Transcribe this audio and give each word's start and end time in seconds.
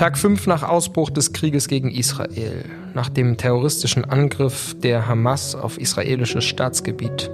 Tag 0.00 0.16
5 0.16 0.46
nach 0.46 0.62
Ausbruch 0.62 1.10
des 1.10 1.34
Krieges 1.34 1.68
gegen 1.68 1.90
Israel, 1.90 2.64
nach 2.94 3.10
dem 3.10 3.36
terroristischen 3.36 4.06
Angriff 4.06 4.74
der 4.80 5.06
Hamas 5.06 5.54
auf 5.54 5.76
israelisches 5.76 6.44
Staatsgebiet. 6.44 7.30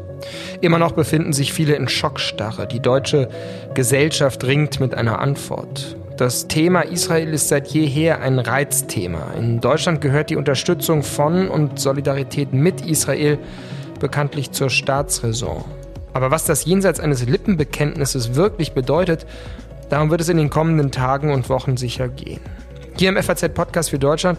Immer 0.63 0.81
noch 0.81 0.91
befinden 0.91 1.33
sich 1.33 1.53
viele 1.53 1.77
in 1.77 1.87
Schockstarre. 1.87 2.67
Die 2.67 2.81
deutsche 2.81 3.29
Gesellschaft 3.75 4.43
ringt 4.43 4.81
mit 4.81 4.95
einer 4.95 5.21
Antwort. 5.21 5.97
Das 6.17 6.49
Thema 6.49 6.81
Israel 6.81 7.29
ist 7.35 7.51
seit 7.51 7.69
jeher 7.69 8.21
ein 8.21 8.41
Reizthema. 8.41 9.35
In 9.39 9.61
Deutschland 9.61 10.01
gehört 10.01 10.31
die 10.31 10.37
Unterstützung 10.37 11.05
von 11.05 11.49
und 11.49 11.79
Solidarität 11.79 12.53
mit 12.53 12.81
Israel 12.81 13.39
bekanntlich 14.01 14.51
zur 14.51 14.71
Staatsräson. 14.71 15.65
Aber 16.17 16.31
was 16.31 16.45
das 16.45 16.65
jenseits 16.65 16.99
eines 16.99 17.27
Lippenbekenntnisses 17.27 18.35
wirklich 18.35 18.73
bedeutet, 18.73 19.27
Darum 19.89 20.11
wird 20.11 20.21
es 20.21 20.29
in 20.29 20.37
den 20.37 20.51
kommenden 20.51 20.91
Tagen 20.91 21.33
und 21.33 21.49
Wochen 21.49 21.77
sicher 21.77 22.09
gehen. 22.09 22.41
Hier 22.99 23.09
im 23.11 23.23
FAZ 23.23 23.49
Podcast 23.55 23.91
für 23.91 23.99
Deutschland 23.99 24.39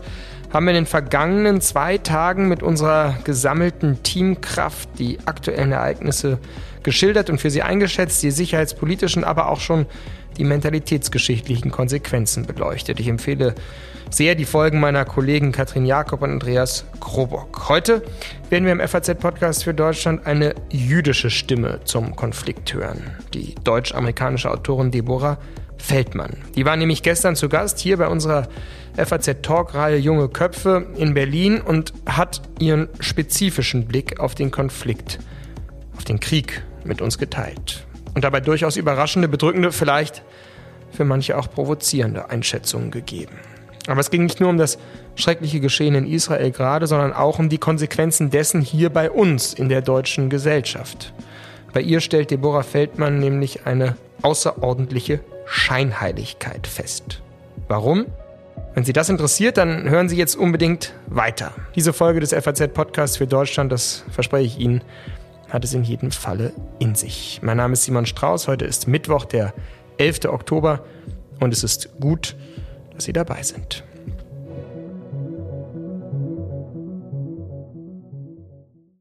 haben 0.52 0.66
wir 0.66 0.72
in 0.72 0.84
den 0.84 0.86
vergangenen 0.86 1.62
zwei 1.62 1.98
Tagen 1.98 2.48
mit 2.48 2.64
unserer 2.64 3.18
gesammelten 3.24 4.02
Teamkraft 4.04 4.90
die 4.98 5.20
aktuellen 5.26 5.72
Ereignisse 5.72 6.40
geschildert 6.84 7.30
und 7.30 7.40
für 7.40 7.50
sie 7.50 7.62
eingeschätzt, 7.62 8.24
die 8.24 8.32
sicherheitspolitischen, 8.32 9.24
aber 9.24 9.50
auch 9.50 9.60
schon 9.60 9.86
die 10.38 10.44
mentalitätsgeschichtlichen 10.44 11.72
Konsequenzen 11.72 12.46
beleuchtet. 12.46 13.00
Ich 13.00 13.08
empfehle 13.08 13.56
sehr 14.10 14.36
die 14.36 14.46
Folgen 14.46 14.80
meiner 14.80 15.06
Kollegen 15.06 15.52
Katrin 15.52 15.86
Jakob 15.86 16.22
und 16.22 16.32
Andreas 16.32 16.86
Krobock. 17.00 17.70
Heute 17.70 18.04
werden 18.50 18.66
wir 18.66 18.72
im 18.72 18.80
FAZ-Podcast 18.80 19.64
für 19.64 19.74
Deutschland 19.74 20.26
eine 20.26 20.56
jüdische 20.72 21.30
Stimme 21.30 21.82
zum 21.84 22.16
Konflikt 22.16 22.74
hören. 22.74 23.02
Die 23.34 23.56
deutsch-amerikanische 23.64 24.50
Autorin 24.50 24.92
Deborah 24.92 25.38
Feldmann. 25.78 26.38
Die 26.56 26.66
war 26.66 26.76
nämlich 26.76 27.04
gestern 27.04 27.36
zu 27.36 27.50
Gast 27.50 27.80
hier 27.80 27.98
bei 27.98 28.08
unserer 28.08 28.48
FAZ-Talk-Reihe 28.96 29.98
Junge 29.98 30.30
Köpfe 30.30 30.88
in 30.96 31.14
Berlin 31.14 31.62
und 31.62 31.94
hat 32.08 32.42
ihren 32.60 32.90
spezifischen 33.00 33.86
Blick 33.86 34.20
auf 34.20 34.34
den 34.34 34.52
Konflikt, 34.52 35.20
auf 35.96 36.04
den 36.04 36.20
Krieg 36.20 36.64
mit 36.84 37.02
uns 37.02 37.18
geteilt. 37.18 37.86
Und 38.16 38.24
dabei 38.24 38.40
durchaus 38.40 38.78
überraschende, 38.78 39.28
bedrückende, 39.28 39.72
vielleicht 39.72 40.24
für 40.92 41.06
manche 41.06 41.38
auch 41.38 41.52
provozierende 41.52 42.30
Einschätzungen 42.32 42.90
gegeben. 42.90 43.38
Aber 43.88 44.02
es 44.02 44.12
ging 44.12 44.24
nicht 44.24 44.40
nur 44.40 44.50
um 44.50 44.58
das 44.58 44.78
schreckliche 45.16 45.60
Geschehen 45.60 45.96
in 45.96 46.06
Israel 46.06 46.52
gerade, 46.52 46.88
sondern 46.88 47.14
auch 47.14 47.40
um 47.40 47.50
die 47.50 47.58
Konsequenzen 47.58 48.30
dessen 48.30 48.62
hier 48.62 48.90
bei 48.90 49.10
uns 49.10 49.54
in 49.54 49.70
der 49.70 49.82
deutschen 49.82 50.30
Gesellschaft. 50.30 51.14
Bei 51.74 51.82
ihr 51.82 52.02
stellt 52.02 52.32
Deborah 52.32 52.64
Feldmann 52.64 53.20
nämlich 53.20 53.66
eine 53.66 53.96
außerordentliche 54.22 55.22
Scheinheiligkeit 55.46 56.68
fest. 56.68 57.22
Warum? 57.68 58.06
Wenn 58.74 58.84
Sie 58.84 58.94
das 58.94 59.10
interessiert, 59.10 59.58
dann 59.58 59.90
hören 59.90 60.10
Sie 60.10 60.18
jetzt 60.18 60.36
unbedingt 60.36 60.94
weiter. 61.08 61.54
Diese 61.76 61.94
Folge 61.94 62.20
des 62.20 62.32
FAZ 62.34 62.74
Podcasts 62.74 63.18
für 63.18 63.28
Deutschland, 63.28 63.72
das 63.72 64.04
verspreche 64.12 64.46
ich 64.46 64.60
Ihnen, 64.60 64.82
hat 65.50 65.64
es 65.64 65.74
in 65.74 65.84
jedem 65.84 66.12
Falle 66.12 66.54
in 66.80 66.96
sich. 66.96 67.40
Mein 67.42 67.58
Name 67.58 67.74
ist 67.74 67.84
Simon 67.84 68.06
Strauß. 68.06 68.48
Heute 68.48 68.66
ist 68.66 68.88
Mittwoch, 68.88 69.26
der 69.26 69.54
11. 69.98 70.26
Oktober 70.26 70.84
und 71.40 71.54
es 71.54 71.64
ist 71.64 72.00
gut, 72.00 72.36
dass 72.98 73.06
Sie 73.06 73.14
dabei 73.14 73.44
sind. 73.44 73.84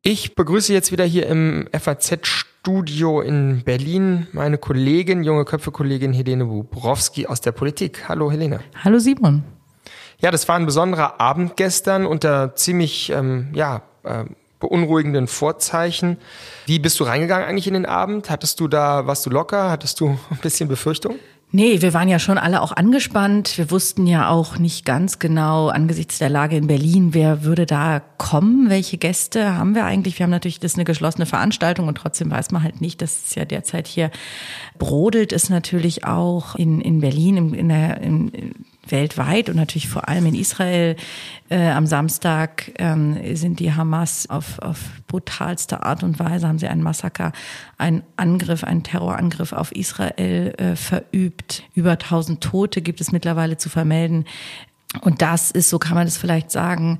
Ich 0.03 0.37
begrüße 0.37 0.73
jetzt 0.73 0.93
wieder 0.93 1.05
hier 1.05 1.27
im 1.27 1.69
FAZ-Studio 1.73 3.23
in 3.23 3.65
Berlin 3.65 4.29
meine 4.33 4.59
Kollegin, 4.59 5.25
junge 5.25 5.45
Köpfe-Kollegin 5.45 6.13
Helene 6.13 6.45
Bubrowski 6.45 7.27
aus 7.27 7.41
der 7.41 7.53
Politik. 7.53 8.09
Hallo 8.09 8.31
Helene. 8.31 8.61
Hallo 8.85 8.99
Simon. 8.99 9.43
Ja, 10.21 10.31
das 10.31 10.47
war 10.47 10.57
ein 10.57 10.67
besonderer 10.67 11.21
Abend 11.21 11.57
gestern 11.57 12.07
unter 12.07 12.55
ziemlich 12.55 13.11
ähm, 13.11 13.49
ja, 13.53 13.83
äh, 14.05 14.25
beunruhigenden 14.61 15.27
Vorzeichen. 15.27 16.19
Wie 16.67 16.79
bist 16.79 17.01
du 17.01 17.05
reingegangen 17.05 17.49
eigentlich 17.49 17.67
in 17.67 17.75
den 17.75 17.87
Abend? 17.87 18.31
Hattest 18.31 18.61
du 18.61 18.69
da, 18.69 19.07
warst 19.07 19.27
du 19.27 19.31
locker? 19.31 19.71
Hattest 19.71 20.01
du 20.01 20.11
ein 20.31 20.39
bisschen 20.43 20.69
Befürchtung? 20.69 21.17
Nee, 21.57 21.81
wir 21.81 21.95
waren 21.95 22.11
ja 22.11 22.19
schon 22.19 22.37
alle 22.37 22.61
auch 22.61 22.73
angespannt. 22.73 23.57
Wir 23.57 23.71
wussten 23.71 24.07
ja 24.07 24.29
auch 24.29 24.59
nicht 24.59 24.85
ganz 24.85 25.19
genau 25.19 25.69
angesichts 25.69 26.19
der 26.19 26.29
Lage 26.29 26.55
in 26.55 26.67
Berlin, 26.67 27.15
wer 27.15 27.45
würde 27.45 27.65
da 27.65 28.03
kommen, 28.19 28.69
welche 28.69 28.99
Gäste 28.99 29.57
haben 29.57 29.75
wir 29.75 29.87
eigentlich. 29.87 30.19
Wir 30.19 30.25
haben 30.25 30.31
natürlich, 30.31 30.61
das 30.61 30.73
ist 30.73 30.77
eine 30.77 30.85
geschlossene 30.85 31.25
Veranstaltung 31.25 31.89
und 31.89 31.95
trotzdem 31.95 32.31
weiß 32.31 32.51
man 32.51 32.63
halt 32.63 32.83
nicht, 32.83 33.01
dass 33.01 33.25
es 33.25 33.35
ja 33.37 33.47
derzeit 33.47 33.87
hier 33.87 34.11
brodelt, 34.77 35.33
ist 35.33 35.49
natürlich 35.49 36.05
auch 36.05 36.57
in, 36.57 36.83
in 36.83 37.01
Berlin, 37.01 37.39
in, 37.39 37.55
in 37.55 37.69
der, 37.71 38.03
in, 38.03 38.53
weltweit 38.91 39.49
und 39.49 39.57
natürlich 39.57 39.89
vor 39.89 40.09
allem 40.09 40.27
in 40.27 40.35
Israel. 40.35 40.97
Äh, 41.49 41.71
am 41.71 41.87
Samstag 41.87 42.73
ähm, 42.77 43.37
sind 43.37 43.61
die 43.61 43.73
Hamas 43.73 44.29
auf, 44.29 44.59
auf 44.59 44.79
brutalste 45.07 45.83
Art 45.83 46.03
und 46.03 46.19
Weise, 46.19 46.49
haben 46.49 46.59
sie 46.59 46.69
einen 46.69 46.83
Massaker, 46.83 47.33
einen 47.79 48.03
Angriff, 48.17 48.65
einen 48.65 48.83
Terrorangriff 48.83 49.53
auf 49.53 49.73
Israel 49.73 50.55
äh, 50.59 50.77
verübt. 50.77 51.63
Über 51.75 51.93
1000 51.93 52.43
Tote 52.43 52.83
gibt 52.83 53.01
es 53.01 53.13
mittlerweile 53.13 53.57
zu 53.57 53.69
vermelden. 53.69 54.25
Und 55.01 55.23
das 55.23 55.51
ist, 55.51 55.69
so 55.69 55.79
kann 55.79 55.95
man 55.95 56.07
es 56.07 56.17
vielleicht 56.17 56.51
sagen, 56.51 56.99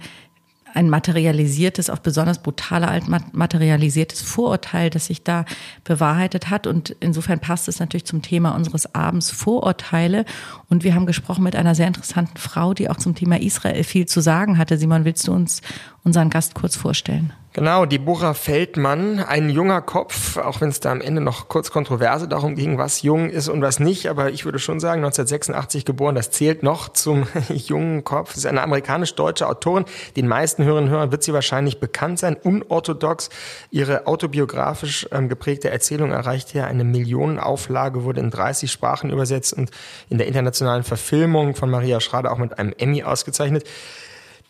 ein 0.77 0.91
materialisiertes, 0.91 1.89
auf 1.89 2.03
besonders 2.03 2.43
brutale 2.43 2.89
Art 2.89 3.05
materialisiertes 3.33 4.21
Vorurteil, 4.21 4.91
das 4.91 5.07
sich 5.07 5.25
da 5.25 5.47
bewahrheitet 5.85 6.51
hat. 6.51 6.67
Und 6.67 6.95
insofern 7.01 7.41
passt 7.41 7.67
es 7.67 7.81
natürlich 7.81 8.05
zum 8.05 8.21
Thema 8.21 8.55
unseres 8.55 8.95
Abends 8.95 9.31
Vorurteile. 9.31 10.27
Und 10.69 10.85
wir 10.85 10.95
haben 10.95 11.07
gesprochen 11.07 11.45
mit 11.45 11.57
einer 11.57 11.75
sehr 11.75 11.87
interessanten 11.87 12.37
Frau, 12.37 12.75
die 12.75 12.91
auch 12.91 12.99
zum 12.99 13.15
Thema 13.15 13.41
Israel 13.41 13.83
viel 13.85 14.07
zu 14.07 14.21
sagen 14.21 14.59
hatte. 14.59 14.77
Simon, 14.77 15.07
willst 15.07 15.27
du 15.27 15.33
uns 15.33 15.63
unseren 16.07 16.31
Gast 16.31 16.55
kurz 16.55 16.77
vorstellen? 16.77 17.33
Genau, 17.57 17.87
die 17.87 17.99
Bucher 17.99 18.35
Feldmann, 18.35 19.19
ein 19.19 19.49
junger 19.49 19.81
Kopf, 19.81 20.37
auch 20.37 20.61
wenn 20.61 20.69
es 20.69 20.81
da 20.81 20.93
am 20.93 21.01
Ende 21.01 21.23
noch 21.23 21.49
kurz 21.49 21.71
Kontroverse 21.71 22.29
darum 22.29 22.55
ging, 22.55 22.77
was 22.77 23.01
jung 23.01 23.31
ist 23.31 23.49
und 23.49 23.63
was 23.63 23.81
nicht, 23.81 24.09
aber 24.09 24.31
ich 24.31 24.45
würde 24.45 24.59
schon 24.59 24.79
sagen, 24.79 25.03
1986 25.03 25.87
geboren, 25.87 26.15
das 26.15 26.31
zählt 26.31 26.63
noch 26.63 26.91
zum 26.91 27.27
jungen 27.49 28.05
Kopf. 28.05 28.35
Sie 28.35 28.41
ist 28.41 28.47
eine 28.47 28.63
amerikanisch-deutsche 28.63 29.49
Autorin. 29.49 29.87
Den 30.17 30.29
meisten 30.29 30.65
Hörerinnen 30.65 30.91
und 30.91 30.95
Hörern 30.95 31.13
wird 31.13 31.23
sie 31.23 31.33
wahrscheinlich 31.33 31.81
bekannt 31.81 32.19
sein. 32.19 32.37
Unorthodox. 32.37 33.31
Ihre 33.71 34.07
autobiografisch 34.07 35.09
ähm, 35.11 35.31
geprägte 35.31 35.71
Erzählung 35.71 36.13
erreichte 36.13 36.59
ja 36.59 36.67
eine 36.67 36.85
Millionenauflage, 36.85 38.05
wurde 38.05 38.21
in 38.21 38.31
30 38.31 38.71
Sprachen 38.71 39.09
übersetzt 39.09 39.55
und 39.55 39.71
in 40.11 40.19
der 40.19 40.27
internationalen 40.27 40.83
Verfilmung 40.83 41.55
von 41.55 41.71
Maria 41.71 42.01
Schrader 42.01 42.33
auch 42.33 42.39
mit 42.39 42.59
einem 42.59 42.75
Emmy 42.77 43.03
ausgezeichnet. 43.03 43.65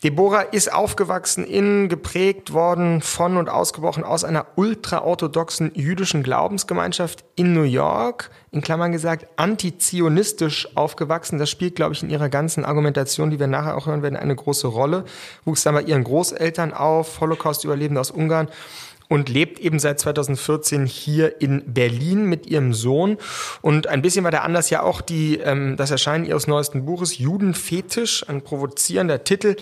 Deborah 0.03 0.41
ist 0.41 0.71
aufgewachsen 0.71 1.43
in, 1.43 1.89
geprägt 1.89 2.53
worden 2.53 3.01
von 3.01 3.35
und 3.35 3.49
ausgebrochen 3.49 4.03
aus 4.03 4.23
einer 4.23 4.45
ultraorthodoxen 4.55 5.71
jüdischen 5.73 6.21
Glaubensgemeinschaft 6.21 7.25
in 7.35 7.53
New 7.53 7.63
York, 7.63 8.29
in 8.51 8.61
Klammern 8.61 8.91
gesagt, 8.91 9.27
antizionistisch 9.37 10.75
aufgewachsen. 10.75 11.39
Das 11.39 11.49
spielt, 11.49 11.75
glaube 11.75 11.93
ich, 11.93 12.03
in 12.03 12.11
ihrer 12.11 12.29
ganzen 12.29 12.63
Argumentation, 12.63 13.31
die 13.31 13.39
wir 13.39 13.47
nachher 13.47 13.75
auch 13.75 13.87
hören 13.87 14.03
werden, 14.03 14.17
eine 14.17 14.35
große 14.35 14.67
Rolle. 14.67 15.03
Wuchs 15.45 15.63
dann 15.63 15.73
bei 15.73 15.81
ihren 15.81 16.03
Großeltern 16.03 16.73
auf, 16.73 17.19
Holocaust-Überlebende 17.19 17.99
aus 17.99 18.11
Ungarn 18.11 18.49
und 19.09 19.29
lebt 19.29 19.59
eben 19.59 19.79
seit 19.79 19.99
2014 19.99 20.85
hier 20.85 21.41
in 21.41 21.73
Berlin 21.73 22.25
mit 22.25 22.45
ihrem 22.45 22.73
Sohn. 22.73 23.17
Und 23.61 23.87
ein 23.87 24.01
bisschen 24.01 24.23
war 24.23 24.31
der 24.31 24.43
Anlass 24.43 24.69
ja 24.69 24.83
auch 24.83 25.01
die, 25.01 25.37
ähm, 25.37 25.77
das 25.77 25.91
Erscheinen 25.91 26.25
ihres 26.25 26.47
neuesten 26.47 26.85
Buches 26.85 27.17
Judenfetisch, 27.17 28.27
ein 28.27 28.41
provozierender 28.41 29.23
Titel, 29.23 29.55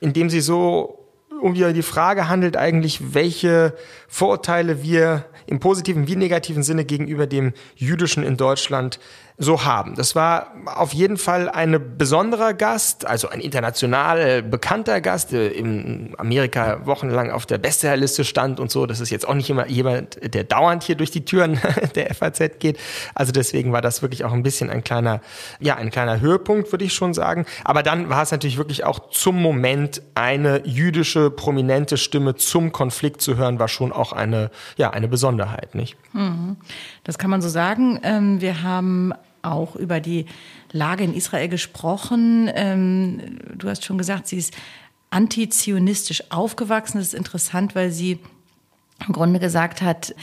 in 0.00 0.12
dem 0.12 0.30
sie 0.30 0.40
so 0.40 0.98
um 1.40 1.54
die 1.54 1.82
Frage 1.82 2.28
handelt 2.28 2.56
eigentlich, 2.56 3.14
welche 3.14 3.74
Vorurteile 4.06 4.82
wir 4.82 5.24
im 5.46 5.58
positiven 5.58 6.06
wie 6.06 6.14
negativen 6.14 6.62
Sinne 6.62 6.84
gegenüber 6.84 7.26
dem 7.26 7.52
Jüdischen 7.74 8.22
in 8.22 8.36
Deutschland 8.36 9.00
so 9.38 9.64
haben. 9.64 9.94
Das 9.94 10.14
war 10.14 10.52
auf 10.66 10.92
jeden 10.92 11.16
Fall 11.16 11.48
ein 11.48 11.96
besonderer 11.96 12.54
Gast, 12.54 13.06
also 13.06 13.28
ein 13.28 13.40
international 13.40 14.42
bekannter 14.42 15.00
Gast, 15.00 15.32
der 15.32 15.54
in 15.54 16.14
Amerika 16.18 16.84
wochenlang 16.86 17.30
auf 17.30 17.46
der 17.46 17.58
Bestsellerliste 17.58 18.24
stand 18.24 18.60
und 18.60 18.70
so. 18.70 18.86
Das 18.86 19.00
ist 19.00 19.10
jetzt 19.10 19.26
auch 19.26 19.34
nicht 19.34 19.50
immer 19.50 19.66
jemand, 19.66 20.18
der 20.34 20.44
dauernd 20.44 20.82
hier 20.82 20.96
durch 20.96 21.10
die 21.10 21.24
Türen 21.24 21.60
der 21.94 22.14
FAZ 22.14 22.58
geht. 22.58 22.78
Also 23.14 23.32
deswegen 23.32 23.72
war 23.72 23.80
das 23.80 24.02
wirklich 24.02 24.24
auch 24.24 24.32
ein 24.32 24.42
bisschen 24.42 24.70
ein 24.70 24.84
kleiner, 24.84 25.20
ja, 25.60 25.76
ein 25.76 25.90
kleiner 25.90 26.20
Höhepunkt, 26.20 26.70
würde 26.72 26.84
ich 26.84 26.92
schon 26.92 27.14
sagen. 27.14 27.46
Aber 27.64 27.82
dann 27.82 28.10
war 28.10 28.22
es 28.22 28.30
natürlich 28.30 28.58
wirklich 28.58 28.84
auch 28.84 29.10
zum 29.10 29.40
Moment 29.40 30.02
eine 30.14 30.66
jüdische 30.66 31.30
prominente 31.30 31.96
Stimme 31.96 32.34
zum 32.36 32.72
Konflikt 32.72 33.22
zu 33.22 33.36
hören, 33.36 33.58
war 33.58 33.68
schon 33.68 33.92
auch 33.92 34.12
eine, 34.12 34.50
ja, 34.76 34.90
eine 34.90 35.08
Besonderheit, 35.08 35.74
nicht? 35.74 35.96
Mhm. 36.12 36.56
Das 37.04 37.18
kann 37.18 37.30
man 37.30 37.42
so 37.42 37.48
sagen. 37.48 37.98
Ähm, 38.02 38.40
wir 38.40 38.62
haben 38.62 39.12
auch 39.42 39.76
über 39.76 40.00
die 40.00 40.26
Lage 40.72 41.04
in 41.04 41.14
Israel 41.14 41.48
gesprochen. 41.48 42.50
Ähm, 42.54 43.38
du 43.56 43.68
hast 43.68 43.84
schon 43.84 43.98
gesagt, 43.98 44.26
sie 44.28 44.38
ist 44.38 44.54
antizionistisch 45.10 46.30
aufgewachsen. 46.30 46.98
Das 46.98 47.08
ist 47.08 47.14
interessant, 47.14 47.74
weil 47.74 47.90
sie 47.90 48.18
im 49.06 49.12
Grunde 49.12 49.40
gesagt 49.40 49.82
hat, 49.82 50.14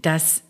dass 0.00 0.42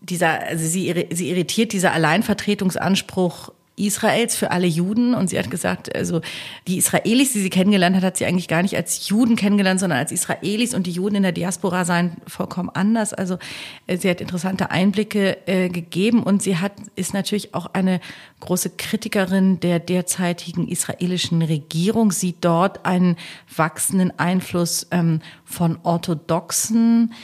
dieser, 0.00 0.40
also 0.40 0.66
sie, 0.66 1.06
sie 1.10 1.30
irritiert 1.30 1.72
dieser 1.72 1.92
Alleinvertretungsanspruch 1.92 3.52
Israels 3.76 4.36
für 4.36 4.50
alle 4.50 4.66
Juden. 4.66 5.14
Und 5.14 5.30
sie 5.30 5.38
hat 5.38 5.50
gesagt, 5.50 5.94
also 5.94 6.20
die 6.68 6.76
Israelis, 6.76 7.32
die 7.32 7.40
sie 7.40 7.50
kennengelernt 7.50 7.96
hat, 7.96 8.04
hat 8.04 8.16
sie 8.16 8.26
eigentlich 8.26 8.48
gar 8.48 8.62
nicht 8.62 8.76
als 8.76 9.08
Juden 9.08 9.36
kennengelernt, 9.36 9.80
sondern 9.80 9.98
als 9.98 10.12
Israelis. 10.12 10.74
Und 10.74 10.86
die 10.86 10.92
Juden 10.92 11.16
in 11.16 11.22
der 11.22 11.32
Diaspora 11.32 11.84
seien 11.84 12.16
vollkommen 12.26 12.70
anders. 12.70 13.14
Also 13.14 13.38
äh, 13.86 13.96
sie 13.96 14.10
hat 14.10 14.20
interessante 14.20 14.70
Einblicke 14.70 15.46
äh, 15.46 15.68
gegeben. 15.68 16.22
Und 16.22 16.42
sie 16.42 16.58
hat, 16.58 16.72
ist 16.96 17.14
natürlich 17.14 17.54
auch 17.54 17.66
eine 17.72 18.00
große 18.40 18.70
Kritikerin 18.70 19.60
der 19.60 19.78
derzeitigen 19.78 20.68
israelischen 20.68 21.42
Regierung, 21.42 22.12
sieht 22.12 22.36
dort 22.42 22.84
einen 22.84 23.16
wachsenden 23.54 24.18
Einfluss 24.18 24.86
ähm, 24.90 25.20
von 25.44 25.78
Orthodoxen 25.82 27.14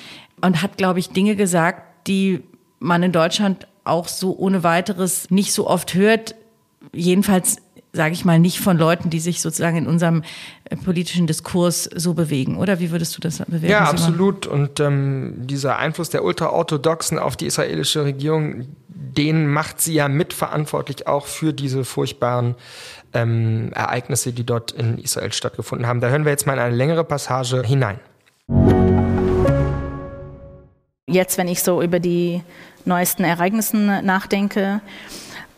und 0.41 0.63
hat, 0.63 0.77
glaube 0.77 0.99
ich, 0.99 1.11
Dinge 1.11 1.37
gesagt, 1.37 2.09
die 2.09 2.43
man 2.81 3.03
in 3.03 3.13
Deutschland 3.13 3.68
auch 3.89 4.09
so 4.09 4.37
ohne 4.37 4.63
weiteres 4.63 5.31
nicht 5.31 5.53
so 5.53 5.67
oft 5.67 5.95
hört 5.95 6.35
jedenfalls 6.93 7.59
sage 7.93 8.13
ich 8.13 8.25
mal, 8.25 8.39
nicht 8.39 8.61
von 8.61 8.77
Leuten, 8.77 9.11
die 9.11 9.19
sich 9.19 9.41
sozusagen 9.41 9.77
in 9.77 9.87
unserem 9.87 10.23
äh, 10.65 10.77
politischen 10.77 11.27
Diskurs 11.27 11.85
so 11.85 12.15
bewegen, 12.15 12.57
oder? 12.57 12.81
Wie 12.81 12.91
würdest 12.91 13.17
du 13.17 13.21
das 13.21 13.39
bewerten? 13.39 13.67
Ja, 13.67 13.85
absolut. 13.85 14.47
Und 14.47 14.79
ähm, 14.81 15.35
dieser 15.39 15.79
Einfluss 15.79 16.11
der 16.11 16.23
Ultraorthodoxen 16.25 17.19
auf 17.19 17.37
die 17.37 17.47
israelische 17.47 18.05
Regierung, 18.05 18.67
den 18.89 19.49
macht 19.49 19.81
sie 19.81 19.95
ja 19.95 20.09
mitverantwortlich 20.09 21.07
auch 21.07 21.27
für 21.27 21.53
diese 21.53 21.85
furchtbaren 21.85 22.57
ähm, 23.15 23.73
Ereignisse, 23.73 24.33
die 24.33 24.45
dort 24.45 24.73
in 24.73 24.99
Israel 24.99 25.33
stattgefunden 25.33 25.87
haben. 25.87 26.01
Da 26.01 26.09
hören 26.09 26.25
wir 26.25 26.31
jetzt 26.31 26.47
mal 26.47 26.55
in 26.55 26.61
eine 26.61 26.77
längere 26.77 27.05
Passage 27.05 27.63
hinein. 27.63 28.01
Jetzt, 31.09 31.39
wenn 31.39 31.49
ich 31.49 31.63
so 31.63 31.83
über 31.83 32.01
die 32.01 32.43
neuesten 32.85 33.25
Ereignissen 33.25 34.05
nachdenke, 34.05 34.81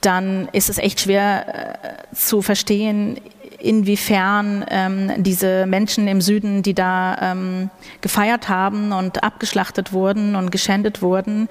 dann 0.01 0.49
ist 0.53 0.71
es 0.71 0.79
echt 0.79 1.01
schwer 1.01 1.75
äh, 2.13 2.15
zu 2.15 2.41
verstehen, 2.41 3.21
inwiefern 3.59 4.65
ähm, 4.71 5.13
diese 5.19 5.67
Menschen 5.67 6.09
im 6.09 6.21
Süden, 6.21 6.63
die 6.63 6.73
da 6.73 7.33
ähm, 7.33 7.71
gefeiert 8.01 8.49
haben 8.49 8.93
und 8.93 9.23
abgeschlachtet 9.23 9.93
wurden 9.93 10.35
und 10.35 10.51
geschändet 10.51 11.03
wurden, 11.03 11.49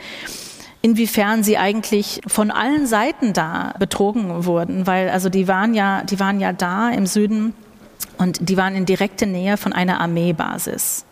inwiefern 0.82 1.44
sie 1.44 1.58
eigentlich 1.58 2.22
von 2.26 2.50
allen 2.50 2.88
Seiten 2.88 3.34
da 3.34 3.76
betrogen 3.78 4.46
wurden, 4.46 4.88
weil 4.88 5.10
also 5.10 5.30
die 5.30 5.48
waren 5.48 5.74
ja, 5.74 6.04
die 6.04 6.20
waren 6.20 6.40
ja 6.40 6.54
da 6.54 6.90
im 6.90 7.06
Süden 7.06 7.54
und 8.18 8.50
die 8.50 8.58
waren 8.58 8.76
in 8.76 8.86
direkter 8.86 9.28
Nähe 9.28 9.58
von 9.58 9.74
einer 9.74 10.02
Armeebasis. 10.02 11.06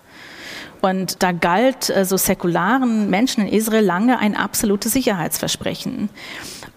Und 0.81 1.23
da 1.23 1.31
galt 1.31 1.89
äh, 1.89 2.05
so 2.05 2.17
säkularen 2.17 3.09
Menschen 3.09 3.47
in 3.47 3.53
Israel 3.53 3.83
lange 3.83 4.19
ein 4.19 4.35
absolutes 4.35 4.93
Sicherheitsversprechen. 4.93 6.09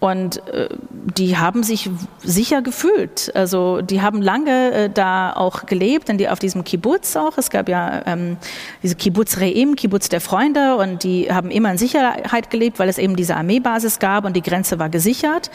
Und 0.01 0.45
äh, 0.47 0.67
die 1.15 1.37
haben 1.37 1.61
sich 1.61 1.87
sicher 2.23 2.63
gefühlt. 2.63 3.31
Also 3.35 3.83
die 3.83 4.01
haben 4.01 4.19
lange 4.19 4.71
äh, 4.71 4.89
da 4.89 5.31
auch 5.31 5.67
gelebt, 5.67 6.09
denn 6.09 6.17
die 6.17 6.27
auf 6.27 6.39
diesem 6.39 6.63
Kibbutz 6.63 7.15
auch. 7.15 7.37
Es 7.37 7.51
gab 7.51 7.69
ja 7.69 8.01
ähm, 8.07 8.37
diese 8.81 8.95
Kibbutz 8.95 9.37
Reim, 9.37 9.75
Kibbutz 9.75 10.09
der 10.09 10.19
Freunde, 10.19 10.75
und 10.77 11.03
die 11.03 11.31
haben 11.31 11.51
immer 11.51 11.69
in 11.69 11.77
Sicherheit 11.77 12.49
gelebt, 12.49 12.79
weil 12.79 12.89
es 12.89 12.97
eben 12.97 13.15
diese 13.15 13.35
Armeebasis 13.35 13.99
gab 13.99 14.25
und 14.25 14.35
die 14.35 14.41
Grenze 14.41 14.79
war 14.79 14.89
gesichert. 14.89 15.51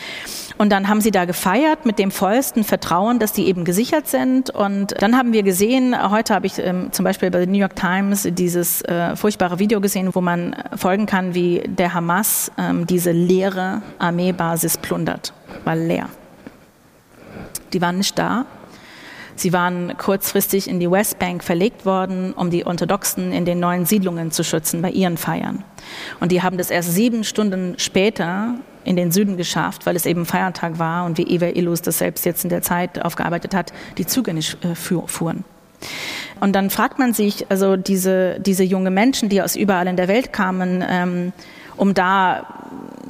Und 0.59 0.71
dann 0.71 0.89
haben 0.89 1.01
sie 1.01 1.11
da 1.11 1.25
gefeiert 1.25 1.85
mit 1.85 1.99
dem 1.99 2.13
vollsten 2.13 2.63
Vertrauen, 2.63 3.19
dass 3.19 3.33
die 3.33 3.49
eben 3.49 3.65
gesichert 3.65 4.07
sind. 4.07 4.51
Und 4.51 4.95
dann 5.03 5.17
haben 5.17 5.33
wir 5.33 5.43
gesehen, 5.43 5.95
heute 6.11 6.35
habe 6.35 6.47
ich 6.47 6.59
ähm, 6.59 6.93
zum 6.93 7.05
Beispiel 7.05 7.33
bei 7.33 7.39
der 7.39 7.49
New 7.49 7.59
York 7.59 7.75
Times 7.75 8.29
dieses 8.31 8.81
äh, 8.83 9.17
furchtbare 9.17 9.59
Video 9.59 9.81
gesehen, 9.81 10.15
wo 10.15 10.21
man 10.21 10.55
folgen 10.77 11.07
kann, 11.07 11.35
wie 11.35 11.63
der 11.67 11.95
Hamas 11.95 12.53
ähm, 12.57 12.87
diese 12.87 13.11
leere 13.11 13.83
Armee 13.99 14.36
Armeebasis 14.37 14.79
plundert, 14.79 15.33
war 15.65 15.77
leer. 15.77 16.09
Die 17.73 17.81
waren 17.81 17.99
nicht 17.99 18.19
da. 18.19 18.47
Sie 19.35 19.53
waren 19.53 19.99
kurzfristig 19.99 20.69
in 20.69 20.81
die 20.81 20.91
Westbank 20.91 21.45
verlegt 21.45 21.85
worden, 21.85 22.33
um 22.33 22.51
die 22.51 22.67
Orthodoxen 22.67 23.33
in 23.33 23.45
den 23.45 23.61
neuen 23.61 23.85
Siedlungen 23.85 24.31
zu 24.31 24.43
schützen 24.43 24.81
bei 24.81 24.91
ihren 24.91 25.19
Feiern. 25.19 25.63
Und 26.21 26.33
die 26.33 26.43
haben 26.43 26.57
das 26.57 26.71
erst 26.71 26.95
sieben 26.95 27.23
Stunden 27.23 27.75
später 27.77 28.55
in 28.85 28.97
den 28.97 29.13
Süden 29.13 29.37
geschafft, 29.37 29.85
weil 29.85 29.95
es 29.95 30.07
eben 30.07 30.25
Feiertag 30.25 30.79
war 30.79 31.05
und 31.05 31.19
wie 31.19 31.25
Eva 31.25 31.47
Illus 31.47 31.83
das 31.83 31.99
selbst 31.99 32.25
jetzt 32.25 32.45
in 32.45 32.51
der 32.51 32.63
Zeit 32.63 33.05
aufgearbeitet 33.05 33.55
hat, 33.55 33.73
die 33.99 34.07
Züge 34.07 34.33
nicht 34.33 34.65
äh, 34.65 34.75
fuhren. 34.75 35.45
Und 36.41 36.55
dann 36.55 36.71
fragt 36.71 36.99
man 36.99 37.13
sich, 37.13 37.51
also 37.51 37.77
diese, 37.77 38.41
diese 38.41 38.65
junge 38.65 38.91
Menschen, 38.91 39.29
die 39.29 39.43
aus 39.43 39.55
überall 39.55 39.87
in 39.87 39.97
der 39.97 40.09
Welt 40.09 40.33
kamen, 40.33 40.83
ähm, 40.89 41.33
um 41.77 41.95
da 41.95 42.47